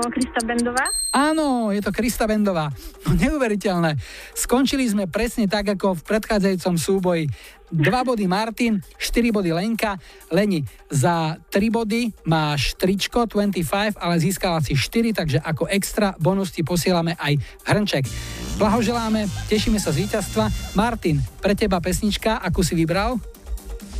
[0.09, 0.85] Krista Bendová.
[1.13, 2.73] Áno, je to Krista Bendová.
[3.05, 4.01] No neuveriteľné.
[4.33, 7.29] Skončili sme presne tak, ako v predchádzajúcom súboji.
[7.69, 9.93] 2 body Martin, 4 body Lenka.
[10.33, 16.49] Leni, za 3 body máš tričko 25, ale získala si 4, takže ako extra bonus
[16.49, 17.37] ti posielame aj
[17.69, 18.09] hrnček.
[18.57, 20.49] Blahoželáme, tešíme sa z víťazstva.
[20.73, 23.21] Martin, pre teba pesnička, akú si vybral?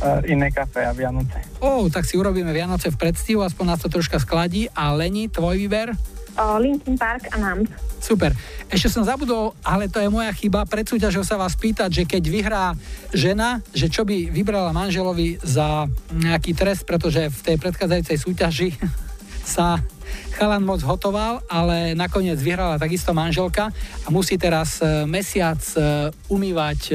[0.00, 1.44] Uh, iné kafe a Vianoce.
[1.60, 4.64] Ó, oh, tak si urobíme Vianoce v predstihu, aspoň nás to troška skladí.
[4.72, 5.92] A Leni, tvoj výber?
[6.40, 7.68] O, Linkin Park a NAMS.
[8.00, 8.32] Super.
[8.72, 12.22] Ešte som zabudol, ale to je moja chyba, pred súťažou sa vás pýtať, že keď
[12.32, 12.66] vyhrá
[13.12, 15.84] žena, že čo by vybrala manželovi za
[16.16, 18.70] nejaký trest, pretože v tej predchádzajúcej súťaži
[19.50, 19.82] sa
[20.34, 23.70] Chalan moc hotoval, ale nakoniec vyhrala takisto manželka
[24.04, 26.94] a musí teraz e, mesiac e, umývať e,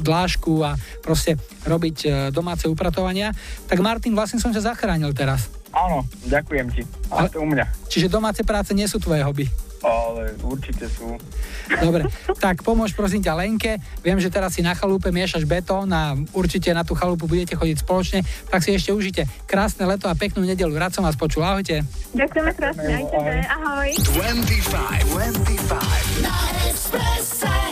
[0.00, 1.36] dlášku a proste
[1.66, 3.34] robiť domáce upratovania.
[3.66, 5.50] Tak Martin, vlastne som ťa zachránil teraz.
[5.74, 6.82] Áno, ďakujem ti.
[7.10, 7.66] Ale to u mňa.
[7.90, 9.50] Čiže domáce práce nie sú tvoje hobby.
[9.84, 11.20] Ale určite sú.
[11.68, 12.08] Dobre,
[12.40, 13.76] tak pomôž prosím ťa Lenke.
[14.00, 17.76] Viem, že teraz si na chalúpe miešaš betón a určite na tú chalupu budete chodiť
[17.84, 20.72] spoločne, tak si ešte užite krásne leto a peknú nedelu.
[20.72, 21.44] Rád som vás počul.
[21.44, 21.84] Ahojte.
[22.16, 23.34] Ďakujeme krásne, aj tebe.
[23.44, 23.90] Ahoj.
[24.16, 26.24] 25, 25.
[26.24, 27.63] Na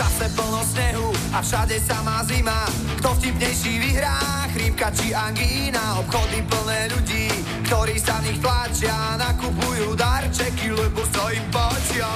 [0.00, 2.64] zase plno snehu a všade samá zima.
[2.96, 7.28] Kto vtipnejší vyhrá, chrípka či angína Obchody plné ľudí,
[7.68, 12.08] ktorí sa nich tlačia Nakupujú darčeky, lebo sa im páčia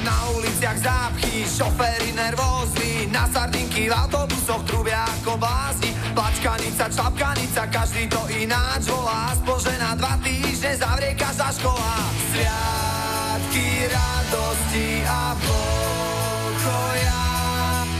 [0.00, 5.92] Na uliciach zápchy, šoféry nervózni Na sardinky v autobusoch trubia ako blázni.
[6.16, 9.36] Plačkanica, člapkanica, každý to ináč volá.
[9.36, 12.08] Aspoň, na dva týždne zavrie každá škola.
[12.32, 17.24] Sviatky radosti a pokoja.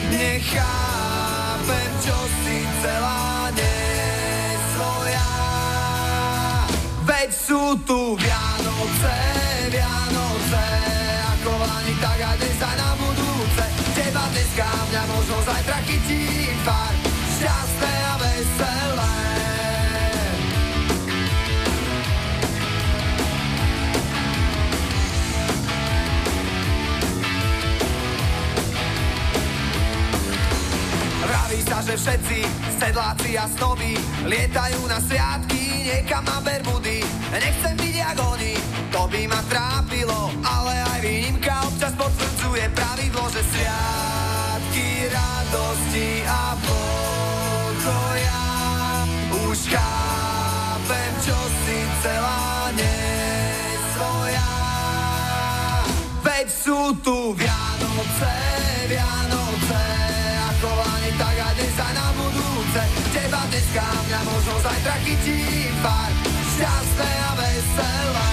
[0.08, 5.28] Nechápem, čo si celá nesvoja.
[7.04, 9.16] Veď sú tu Vianoce,
[9.68, 10.31] Vianoce
[11.50, 13.64] Lani, tak aj dnes aj na budúce.
[13.98, 16.22] Teba dneska, mňa možno zajtra chytí
[16.62, 17.01] far
[31.72, 32.38] sa, že všetci
[32.76, 33.96] sedláci a snoby
[34.28, 37.00] lietajú na sviatky niekam na Bermudy.
[37.32, 38.60] Nechcem byť jak oni,
[38.92, 48.44] to by ma trápilo, ale aj výnimka občas potvrdzuje pravidlo, že sviatky radosti a pokoja
[49.48, 54.50] už chápem, čo si celá nesvoja.
[56.20, 58.36] Veď sú tu Vianoce,
[58.92, 59.21] Vianoce,
[63.52, 66.12] dneska, mňa možno zajtra chytí pár,
[66.56, 68.31] šťastné a veselé.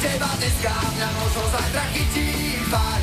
[0.00, 2.99] Teba dneska, mňa možno zajtra chytí pár,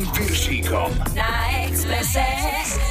[0.00, 0.90] S Julom Piršíkom.
[1.14, 2.89] Na Expresse.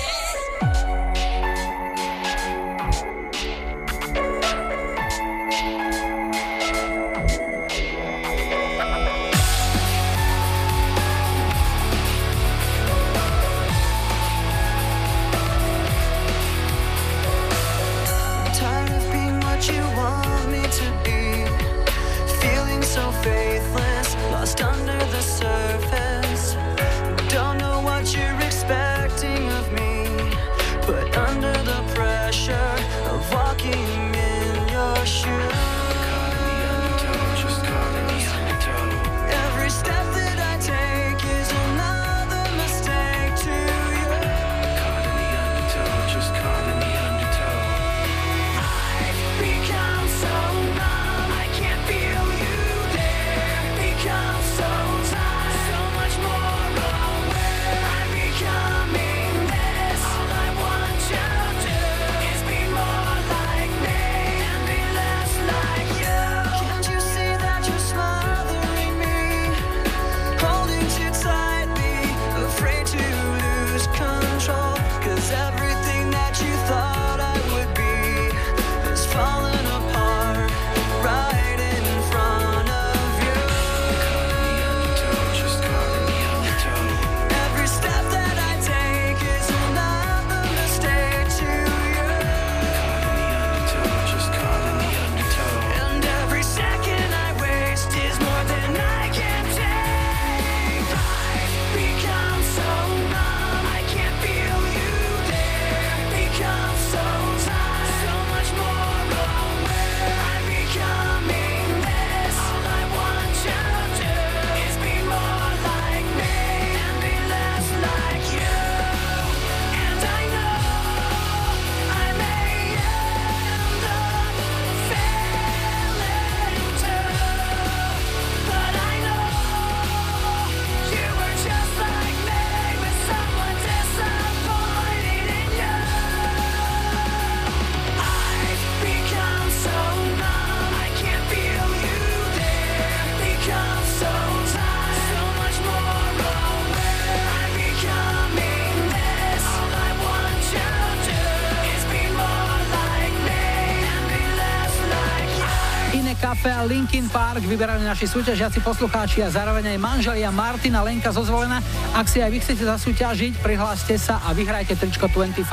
[156.70, 161.58] Linkin Park vyberali naši súťažiaci poslucháči a zároveň aj manželia Martina Lenka zo Zvolena.
[161.98, 165.50] Ak si aj vy chcete zasúťažiť, prihláste sa a vyhrajte tričko 25.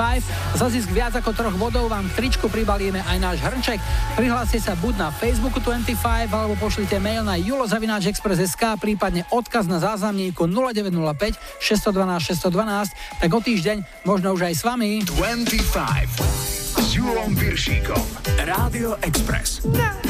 [0.60, 3.80] Za zisk viac ako troch bodov vám k tričku pribalíme aj náš hrnček.
[4.12, 5.96] Prihláste sa buď na Facebooku 25
[6.28, 14.04] alebo pošlite mail na julozavináčexpress.sk prípadne odkaz na záznamníku 0905 612 612, tak o týždeň
[14.04, 15.00] možno už aj s vami.
[15.00, 18.04] 25 s Julom Viršíkom.
[18.44, 19.64] Rádio Express.
[19.64, 20.05] My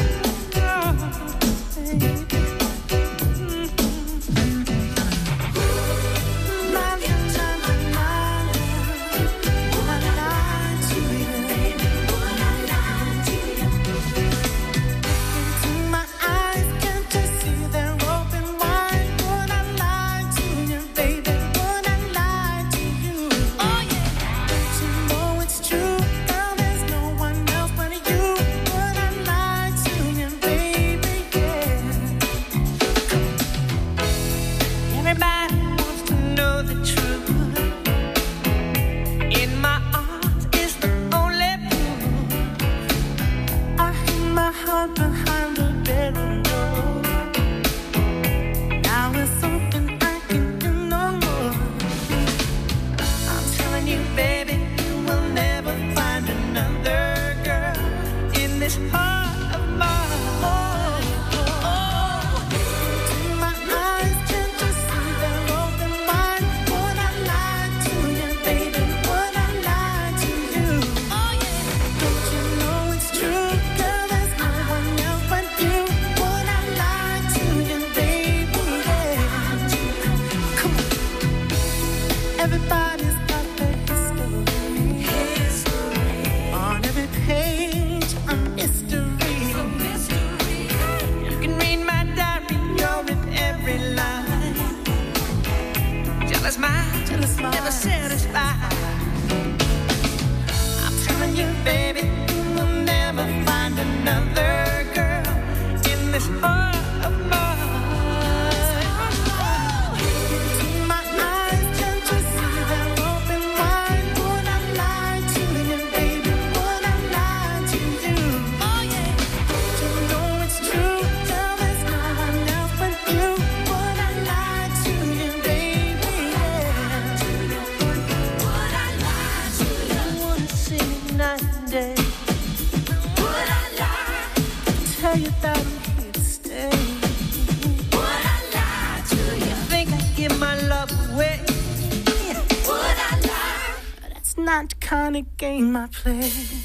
[145.47, 146.56] kind of game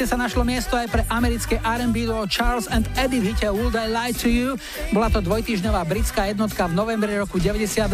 [0.00, 3.76] playliste sa našlo miesto aj pre americké R&B duo Charles and Eddie v hite Would
[3.76, 4.56] I Lie to You.
[4.96, 7.84] Bola to dvojtýždňová britská jednotka v novembri roku 92.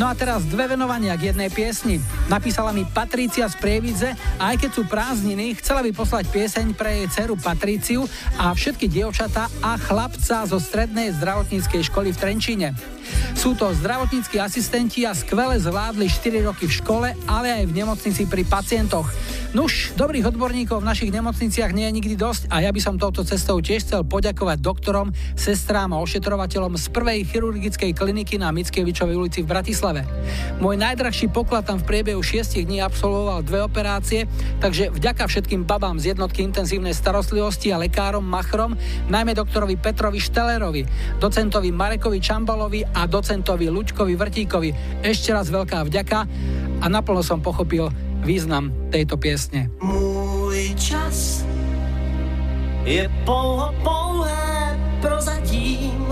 [0.00, 2.00] No a teraz dve venovania k jednej piesni.
[2.32, 7.04] Napísala mi Patrícia z Prievidze a aj keď sú prázdniny, chcela by poslať pieseň pre
[7.04, 8.08] jej dceru Patríciu
[8.40, 12.72] a všetky dievčatá a chlapca zo strednej zdravotníckej školy v Trenčíne.
[13.36, 18.24] Sú to zdravotníckí asistenti a skvele zvládli 4 roky v škole, ale aj v nemocnici
[18.24, 19.12] pri pacientoch.
[19.54, 23.22] Nuž, dobrých odborníkov v našich nemocniciach nie je nikdy dosť a ja by som touto
[23.22, 29.46] cestou tiež chcel poďakovať doktorom, sestrám a ošetrovateľom z prvej chirurgickej kliniky na Mickevičovej ulici
[29.46, 30.10] v Bratislave.
[30.58, 34.26] Môj najdrahší poklad tam v priebehu 6 dní absolvoval dve operácie,
[34.58, 38.74] takže vďaka všetkým babám z jednotky intenzívnej starostlivosti a lekárom Machrom,
[39.06, 40.82] najmä doktorovi Petrovi Štelerovi,
[41.22, 44.98] docentovi Marekovi Čambalovi a docentovi Lučkovi Vrtíkovi.
[45.06, 46.18] Ešte raz veľká vďaka
[46.82, 49.68] a naplno som pochopil význam tejto piesne.
[49.82, 51.44] Můj čas
[52.84, 56.08] je pouho pouhé prozatím.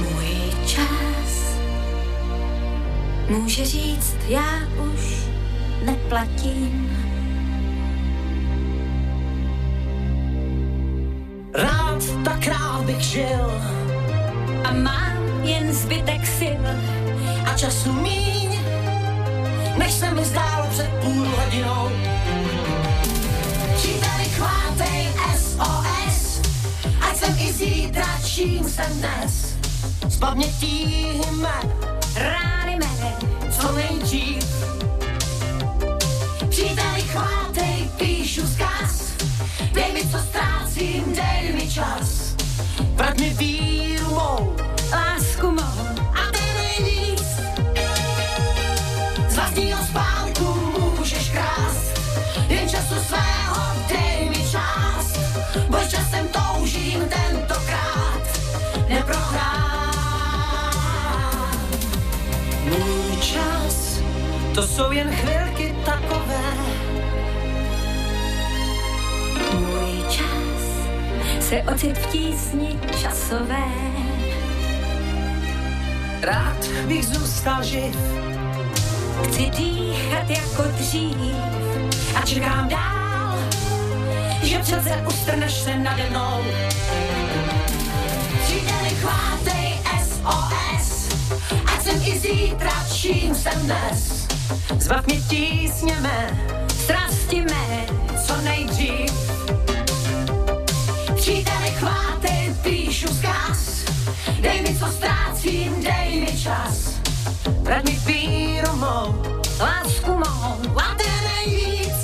[0.00, 1.56] Můj čas
[3.28, 4.60] může říct, já
[4.92, 5.26] už
[5.84, 6.92] neplatím.
[11.54, 13.52] Rád tak rád bych žil
[14.64, 16.64] A mám jen zbytek sil
[17.46, 18.58] a času míň,
[19.76, 21.90] než se mi zdálo před půl hodinou.
[23.76, 26.40] Příteli, chvátej SOS,
[27.00, 29.56] ať jsem i zítra, čím jsem dnes.
[30.08, 31.60] Zbav mě tíhy mé,
[32.14, 33.12] rány mé,
[33.50, 34.44] co nejdřív.
[36.48, 39.12] Příteli, chvátej, píšu zkaz,
[39.72, 42.34] dej mi, co ztrácím, dej mi čas.
[42.94, 44.56] Vrať mi víru mou,
[44.92, 45.82] lásku mou,
[46.12, 47.40] a ten nejvíc.
[49.28, 50.44] Z vlastního spánku
[50.98, 52.00] můžeš krást,
[52.48, 55.18] jen času svého dej mi čas.
[55.68, 58.22] Boj časem toužím tentokrát
[58.88, 59.62] neprohrát.
[62.64, 64.00] Můj čas,
[64.54, 66.52] to jsou jen chvilky takové.
[69.52, 70.62] Můj čas
[71.40, 74.01] se ocit v tísni časové.
[76.22, 77.96] Rád bych zůstal živ,
[79.24, 81.16] Chci dýchat jako dřív
[82.14, 83.38] a čekám dál,
[84.42, 86.44] že přece ustrneš se nade mnou.
[88.44, 91.08] Příteli, chvátej SOS,
[91.66, 94.26] ať jsem i zítra, čím jsem dnes.
[94.78, 96.38] Zbav mě tísně mé,
[96.84, 97.86] strasti mé,
[98.26, 99.12] co nejdřív.
[101.16, 103.84] Příteli, chvátej, píšu zkaz,
[104.40, 107.02] dej mi, co ztrácím, dej mi čas.
[107.66, 109.10] Vrať mi víru mou,
[109.58, 111.98] lásku mou, a ten nejvíc.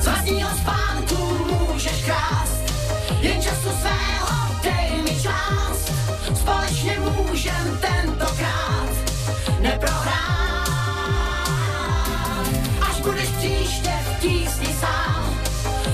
[0.00, 1.16] Z vlastního spánku
[1.48, 2.60] můžeš krást,
[3.20, 5.92] jen času svého dej mi čas.
[6.34, 8.92] Společně můžem tentokrát
[9.60, 10.68] neprohrát.
[12.80, 15.40] Až budeš příště v tísni sám,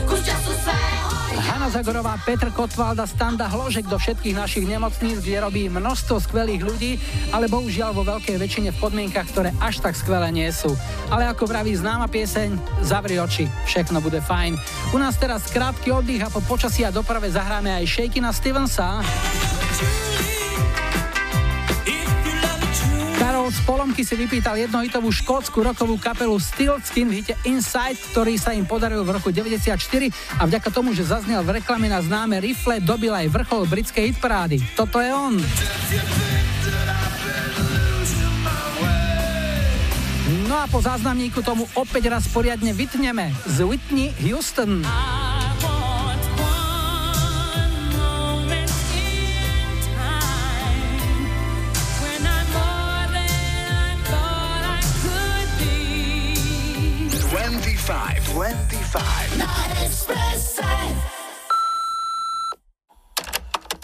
[0.07, 1.04] kus času svého
[1.35, 6.93] Hanna Zagorová, Petr Kotvalda, Standa Hložek do všetkých našich nemocníc, kde robí množstvo skvelých ľudí,
[7.35, 10.71] ale bohužiaľ vo veľkej väčšine v podmienkach, ktoré až tak skvelé nie sú.
[11.11, 12.55] Ale ako vraví známa pieseň,
[12.87, 14.55] zavri oči, všechno bude fajn.
[14.95, 19.03] U nás teraz krátky oddych a po počasí a doprave zahráme aj Shakina Stevensa.
[23.45, 28.57] Karol z Polomky si vypýtal jednohitovú škótsku rokovú kapelu Stiltskin v hite Inside, ktorý sa
[28.57, 29.77] im podaril v roku 94
[30.41, 34.65] a vďaka tomu, že zaznel v reklame na známe rifle, dobil aj vrchol britskej hitparády.
[34.73, 35.37] Toto je on.
[40.49, 44.81] No a po záznamníku tomu opäť raz poriadne vytneme z Whitney Houston.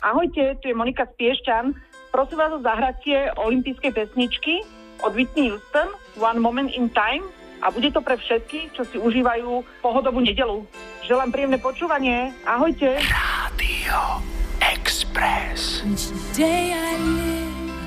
[0.00, 1.76] Ahojte, tu je Monika z Piešťan.
[2.08, 4.64] Prosím vás o zahratie olympijskej pesničky
[5.04, 7.28] od Whitney Houston One Moment in Time
[7.60, 10.64] a bude to pre všetkých, čo si užívajú pohodovú nedelu.
[11.04, 12.32] Želám príjemné počúvanie.
[12.48, 13.04] Ahojte.
[13.04, 14.24] Radio
[14.64, 15.84] Express.
[15.84, 17.84] Each day I live,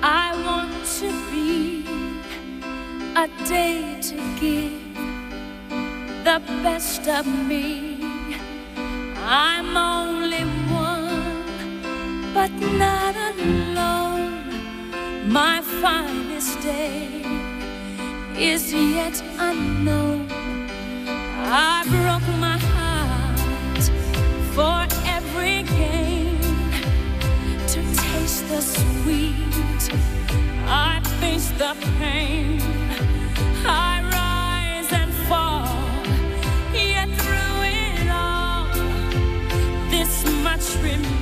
[0.00, 0.72] I want
[1.04, 1.84] to be
[3.12, 4.81] a day to give
[6.24, 7.98] the best of me.
[9.16, 14.44] I'm only one, but not alone.
[15.26, 17.24] My finest day
[18.38, 20.28] is yet unknown.
[21.44, 23.82] I broke my heart
[24.54, 24.78] for
[25.16, 26.38] every gain
[27.72, 29.82] to taste the sweet.
[30.68, 32.60] I face the pain.
[33.66, 34.01] I
[40.42, 41.21] much remember.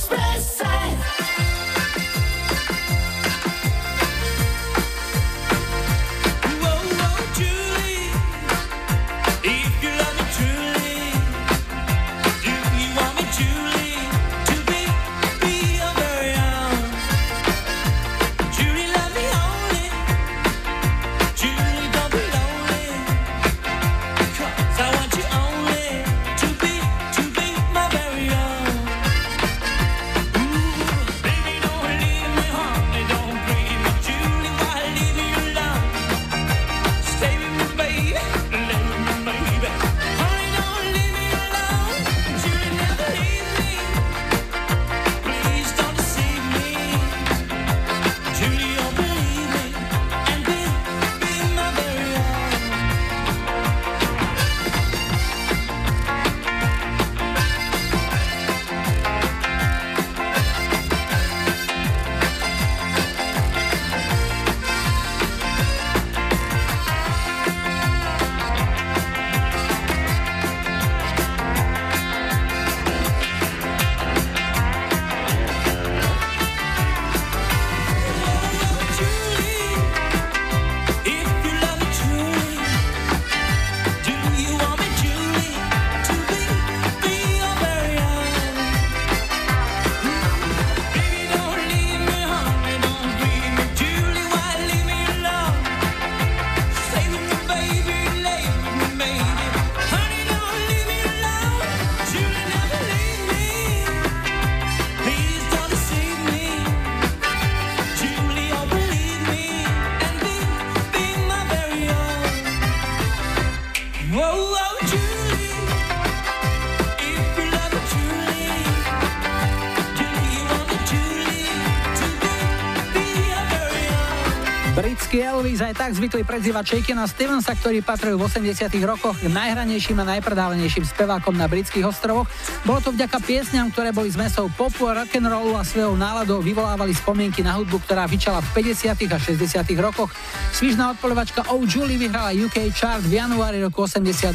[125.91, 131.35] tak zvykli prezývať Shakena Stevensa, ktorý patril v 80 rokoch k najhranejším a najpredávanejším spevákom
[131.35, 132.31] na britských ostrovoch.
[132.63, 137.43] Bolo to vďaka piesňam, ktoré boli zmesou popu a rock'n'rollu a svojou náladou vyvolávali spomienky
[137.43, 140.15] na hudbu, ktorá vyčala v 50 a 60 rokoch.
[140.55, 144.31] Svižná odpolovačka O Julie vyhrala UK chart v januári roku 82.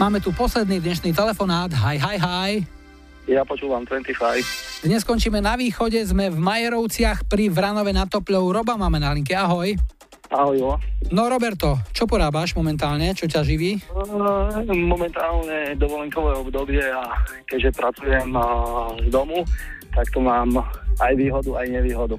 [0.00, 1.68] Máme tu posledný dnešný telefonát.
[1.84, 2.50] Hi, hi, hi.
[3.28, 4.88] Ja počúvam 25.
[4.88, 8.56] Dnes skončíme na východe, sme v Majerovciach pri Vranove nad Topľou.
[8.56, 9.76] Roba máme na linke, ahoj.
[10.34, 10.74] Ahoj, jo.
[11.14, 13.78] No Roberto, čo porábaš momentálne, čo ťa živí?
[13.94, 17.06] Uh, Momentálne dovolenkové obdobie a
[17.46, 19.46] keďže pracujem uh, z domu,
[19.94, 20.50] tak tu mám
[20.98, 22.18] aj výhodu, aj nevýhodu.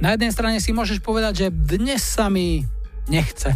[0.00, 2.64] Na jednej strane si môžeš povedať, že dnes sa mi
[3.04, 3.52] nechce.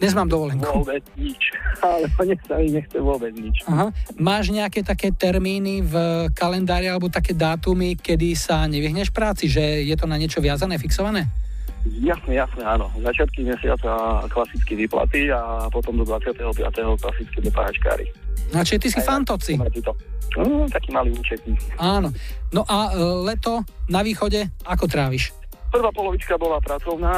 [0.00, 0.64] Dnes mám dovolenku.
[0.64, 1.52] Vôbec nič.
[1.84, 3.60] Ale dnes sa mi nechce vôbec nič.
[3.68, 3.92] Aha.
[4.16, 5.94] Máš nejaké také termíny v
[6.32, 11.28] kalendári alebo také dátumy, kedy sa nevyhneš práci, že je to na niečo viazané, fixované?
[12.02, 12.92] Jasne, jasne, áno.
[13.00, 16.36] Začiatky mesiaca klasicky výplaty a potom do 25.
[17.00, 18.06] klasicky do páčkári.
[18.52, 19.60] No čiže ty si fantoci.
[20.36, 21.58] No, taký malý účetník.
[21.80, 22.12] Áno.
[22.52, 23.00] No a e,
[23.32, 25.32] leto na východe, ako tráviš?
[25.68, 27.12] Prvá polovička bola pracovná,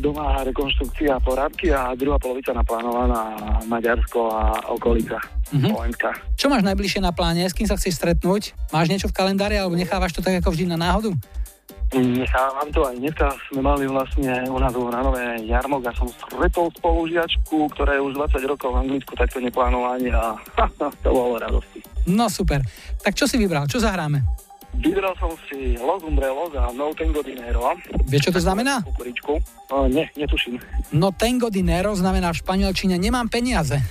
[0.00, 3.36] doma rekonštrukcia poradky a druhá polovica naplánovaná
[3.68, 5.20] Maďarsko a okolica.
[5.52, 5.68] Mhm.
[5.68, 6.08] Slovenska.
[6.36, 7.44] Čo máš najbližšie na pláne?
[7.44, 8.56] S kým sa chceš stretnúť?
[8.72, 11.12] Máš niečo v kalendári alebo nechávaš to tak ako vždy na náhodu?
[11.90, 16.70] Nechávam to aj dneska sme mali vlastne u nás v Hranové jarmok a som stretol
[16.78, 20.38] spolužiačku, ktorá je už 20 rokov v Anglicku takto neplánovanie a
[21.02, 21.82] to bolo radosti.
[22.06, 22.62] No super.
[23.02, 23.66] Tak čo si vybral?
[23.66, 24.22] Čo zahráme?
[24.70, 27.74] Vybral som si Los Umbrelos a No Tengo Dinero.
[28.06, 28.86] Vieš, čo to znamená?
[28.86, 29.34] Kukuričku.
[29.74, 30.62] O, ne, netuším.
[30.94, 33.82] No tengo dinero znamená v španielčine nemám peniaze.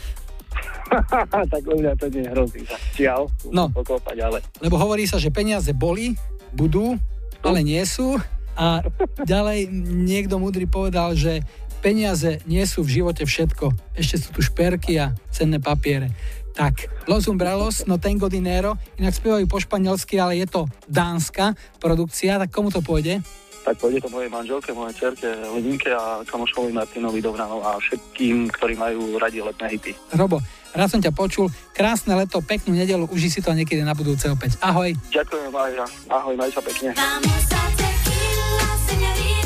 [1.51, 2.63] tak mňa to nie hrozí.
[2.95, 3.67] Čiau, No.
[3.69, 6.15] pokopať, ale Lebo hovorí sa, že peniaze boli,
[6.55, 6.95] budú,
[7.43, 8.19] ale nie sú.
[8.59, 8.83] A
[9.23, 9.71] ďalej
[10.03, 11.43] niekto múdry povedal, že
[11.79, 13.95] peniaze nie sú v živote všetko.
[13.95, 16.11] Ešte sú tu šperky a cenné papiere.
[16.59, 22.35] Tak, Los Umbrellos, no tengo dinero, inak spievajú po španielsky, ale je to dánska produkcia,
[22.35, 23.23] tak komu to pôjde?
[23.69, 28.73] Tak pôjde to mojej manželke, mojej cerke Lidinke a kamošovi Martinovi Dobranov a všetkým, ktorí
[28.73, 29.93] majú radi letné hity.
[30.17, 30.41] Robo,
[30.73, 34.57] rád som ťa počul, krásne leto, peknú nedelu, uži si to niekedy na budúce opäť.
[34.65, 34.97] Ahoj.
[35.13, 35.85] Ďakujem, Maja.
[36.09, 36.97] Ahoj, maj sa pekne.
[38.89, 39.38] First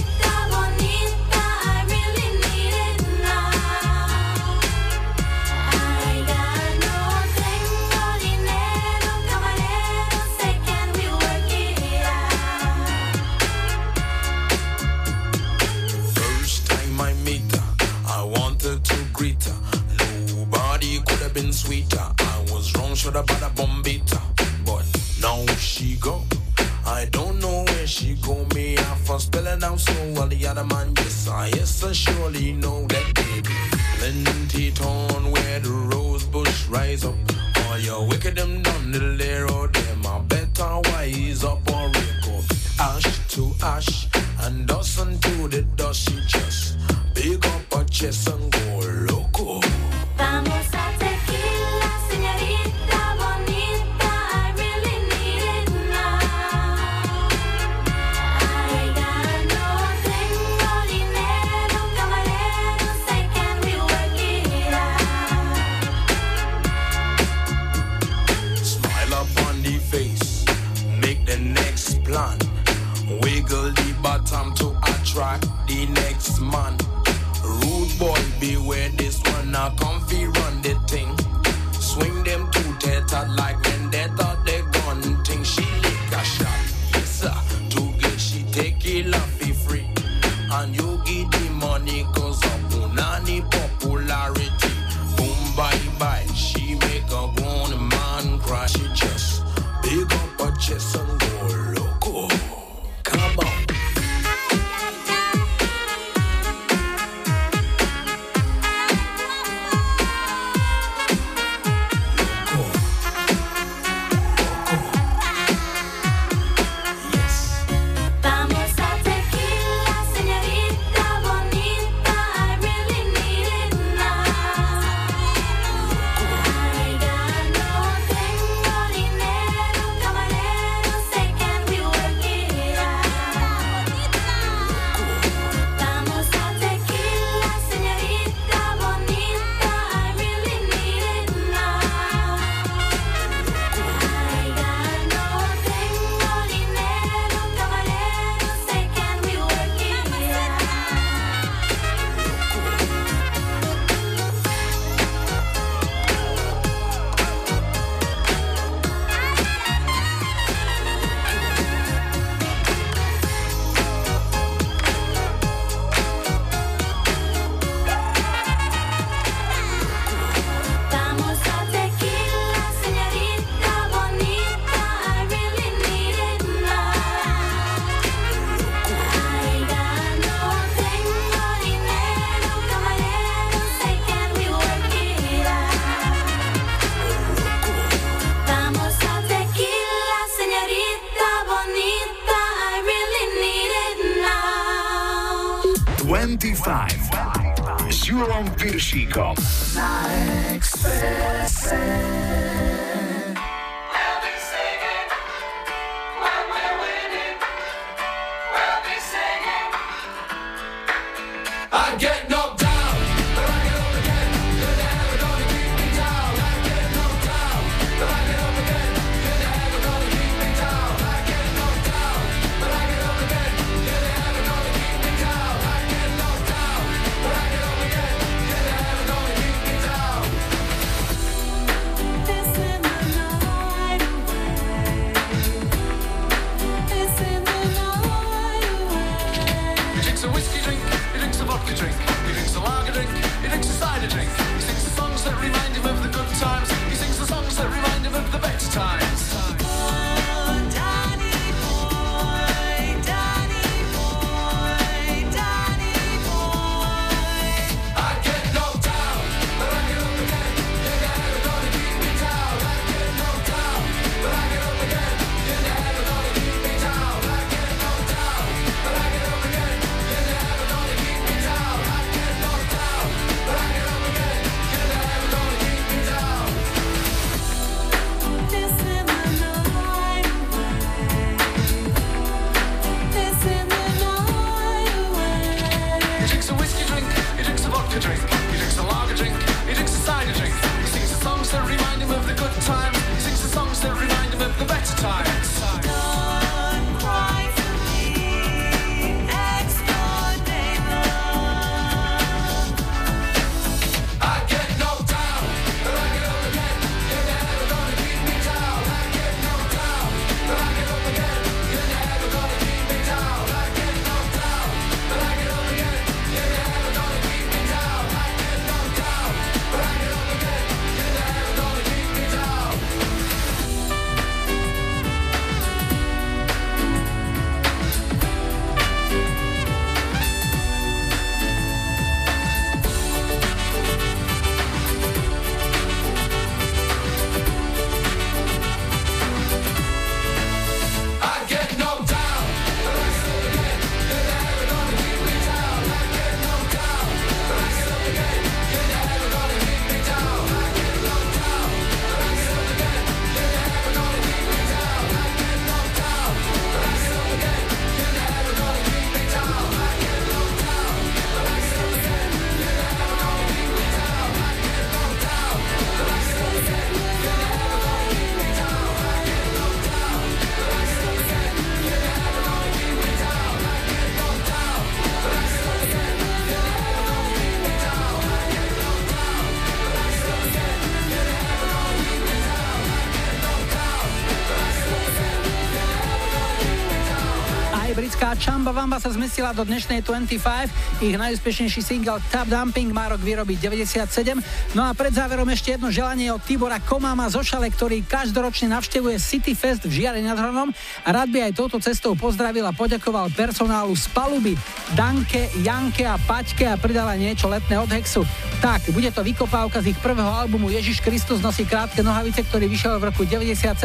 [388.33, 391.05] a Chamba Vamba sa zmestila do dnešnej 25.
[391.05, 394.41] Ich najúspešnejší single Tap Dumping má rok vyrobiť 97.
[394.73, 399.21] No a pred záverom ešte jedno želanie od Tibora Komáma zo Šale, ktorý každoročne navštevuje
[399.21, 400.73] City Fest v žiare nad Hronom
[401.05, 404.57] rád by aj touto cestou pozdravil a poďakoval personálu z paluby
[404.97, 408.25] Danke, Janke a Paťke a pridala niečo letné od Hexu.
[408.63, 412.95] Tak, bude to vykopávka z ich prvého albumu Ježiš Kristus nosí krátke nohavice, ktorý vyšiel
[412.95, 413.75] v roku 97.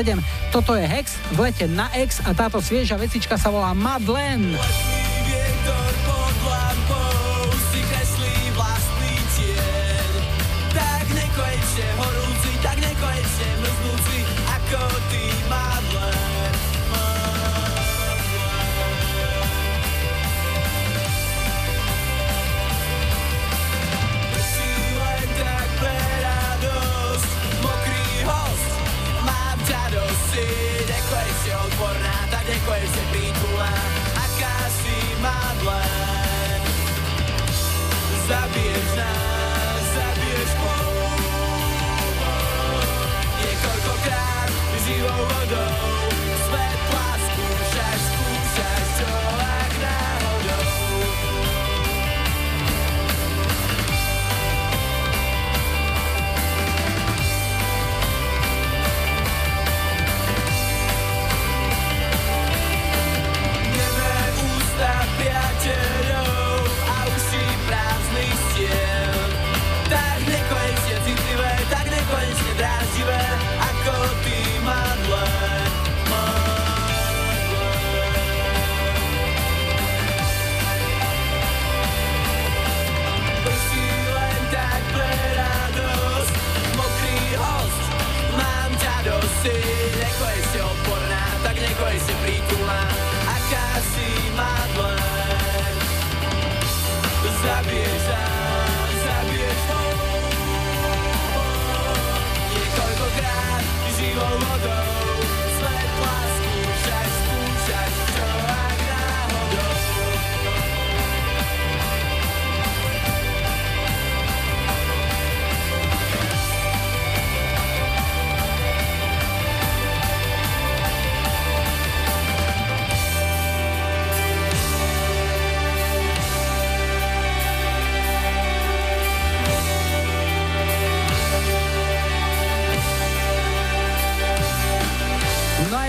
[0.54, 4.54] Toto je Hex, v lete na X a táto svieža vecička sa volá Madlen.
[10.70, 14.78] Tak nekonečne horúci, tak nekonečne mrznúci, ako
[38.78, 39.17] is now.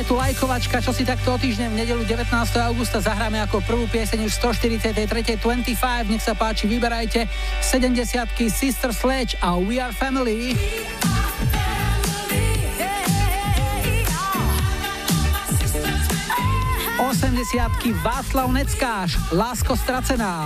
[0.09, 2.29] Majkovačka, čo si takto o týždeň v nedelu 19.
[2.61, 5.37] augusta zahráme ako prvú pieseň už 143.
[5.37, 6.09] 25.
[6.09, 7.25] Nech sa páči, vyberajte
[7.65, 10.53] 70 Sister Sledge a We Are Family.
[17.09, 20.45] 80 Václav Neckáš, Lásko stracená.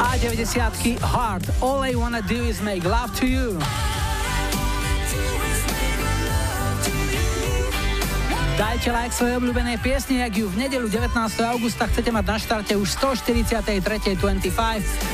[0.00, 3.60] A 90 Heart, All I Wanna Do Is Make Love To You.
[8.60, 11.16] Dajte like svojej obľúbenej piesne, ak ju v nedelu 19.
[11.48, 14.52] augusta chcete mať na štarte už 143.25.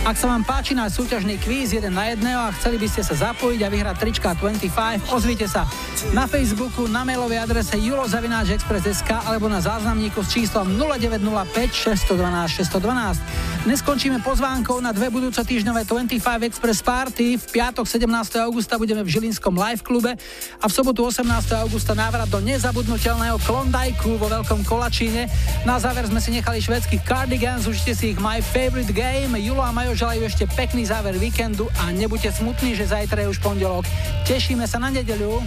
[0.02, 3.14] Ak sa vám páči náš súťažný kvíz 1 na 1 a chceli by ste sa
[3.30, 5.62] zapojiť a vyhrať trička 25, ozvite sa
[6.12, 13.66] na Facebooku, na mailovej adrese julozavináčexpress.sk alebo na záznamníku s číslom 0905 612 612.
[13.66, 13.82] Dnes
[14.22, 17.34] pozvánkou na dve budúco týždňové 25 Express Party.
[17.34, 18.06] V piatok 17.
[18.38, 20.14] augusta budeme v Žilinskom live klube
[20.62, 21.26] a v sobotu 18.
[21.66, 25.26] augusta návrat do nezabudnutelného Klondajku vo Veľkom Kolačíne.
[25.66, 29.34] Na záver sme si nechali švedských Cardigans, užite si ich My Favorite Game.
[29.42, 33.42] Julo a Majo želajú ešte pekný záver víkendu a nebuďte smutní, že zajtra je už
[33.42, 33.82] pondelok.
[34.30, 35.42] Tešíme sa na nedeľu.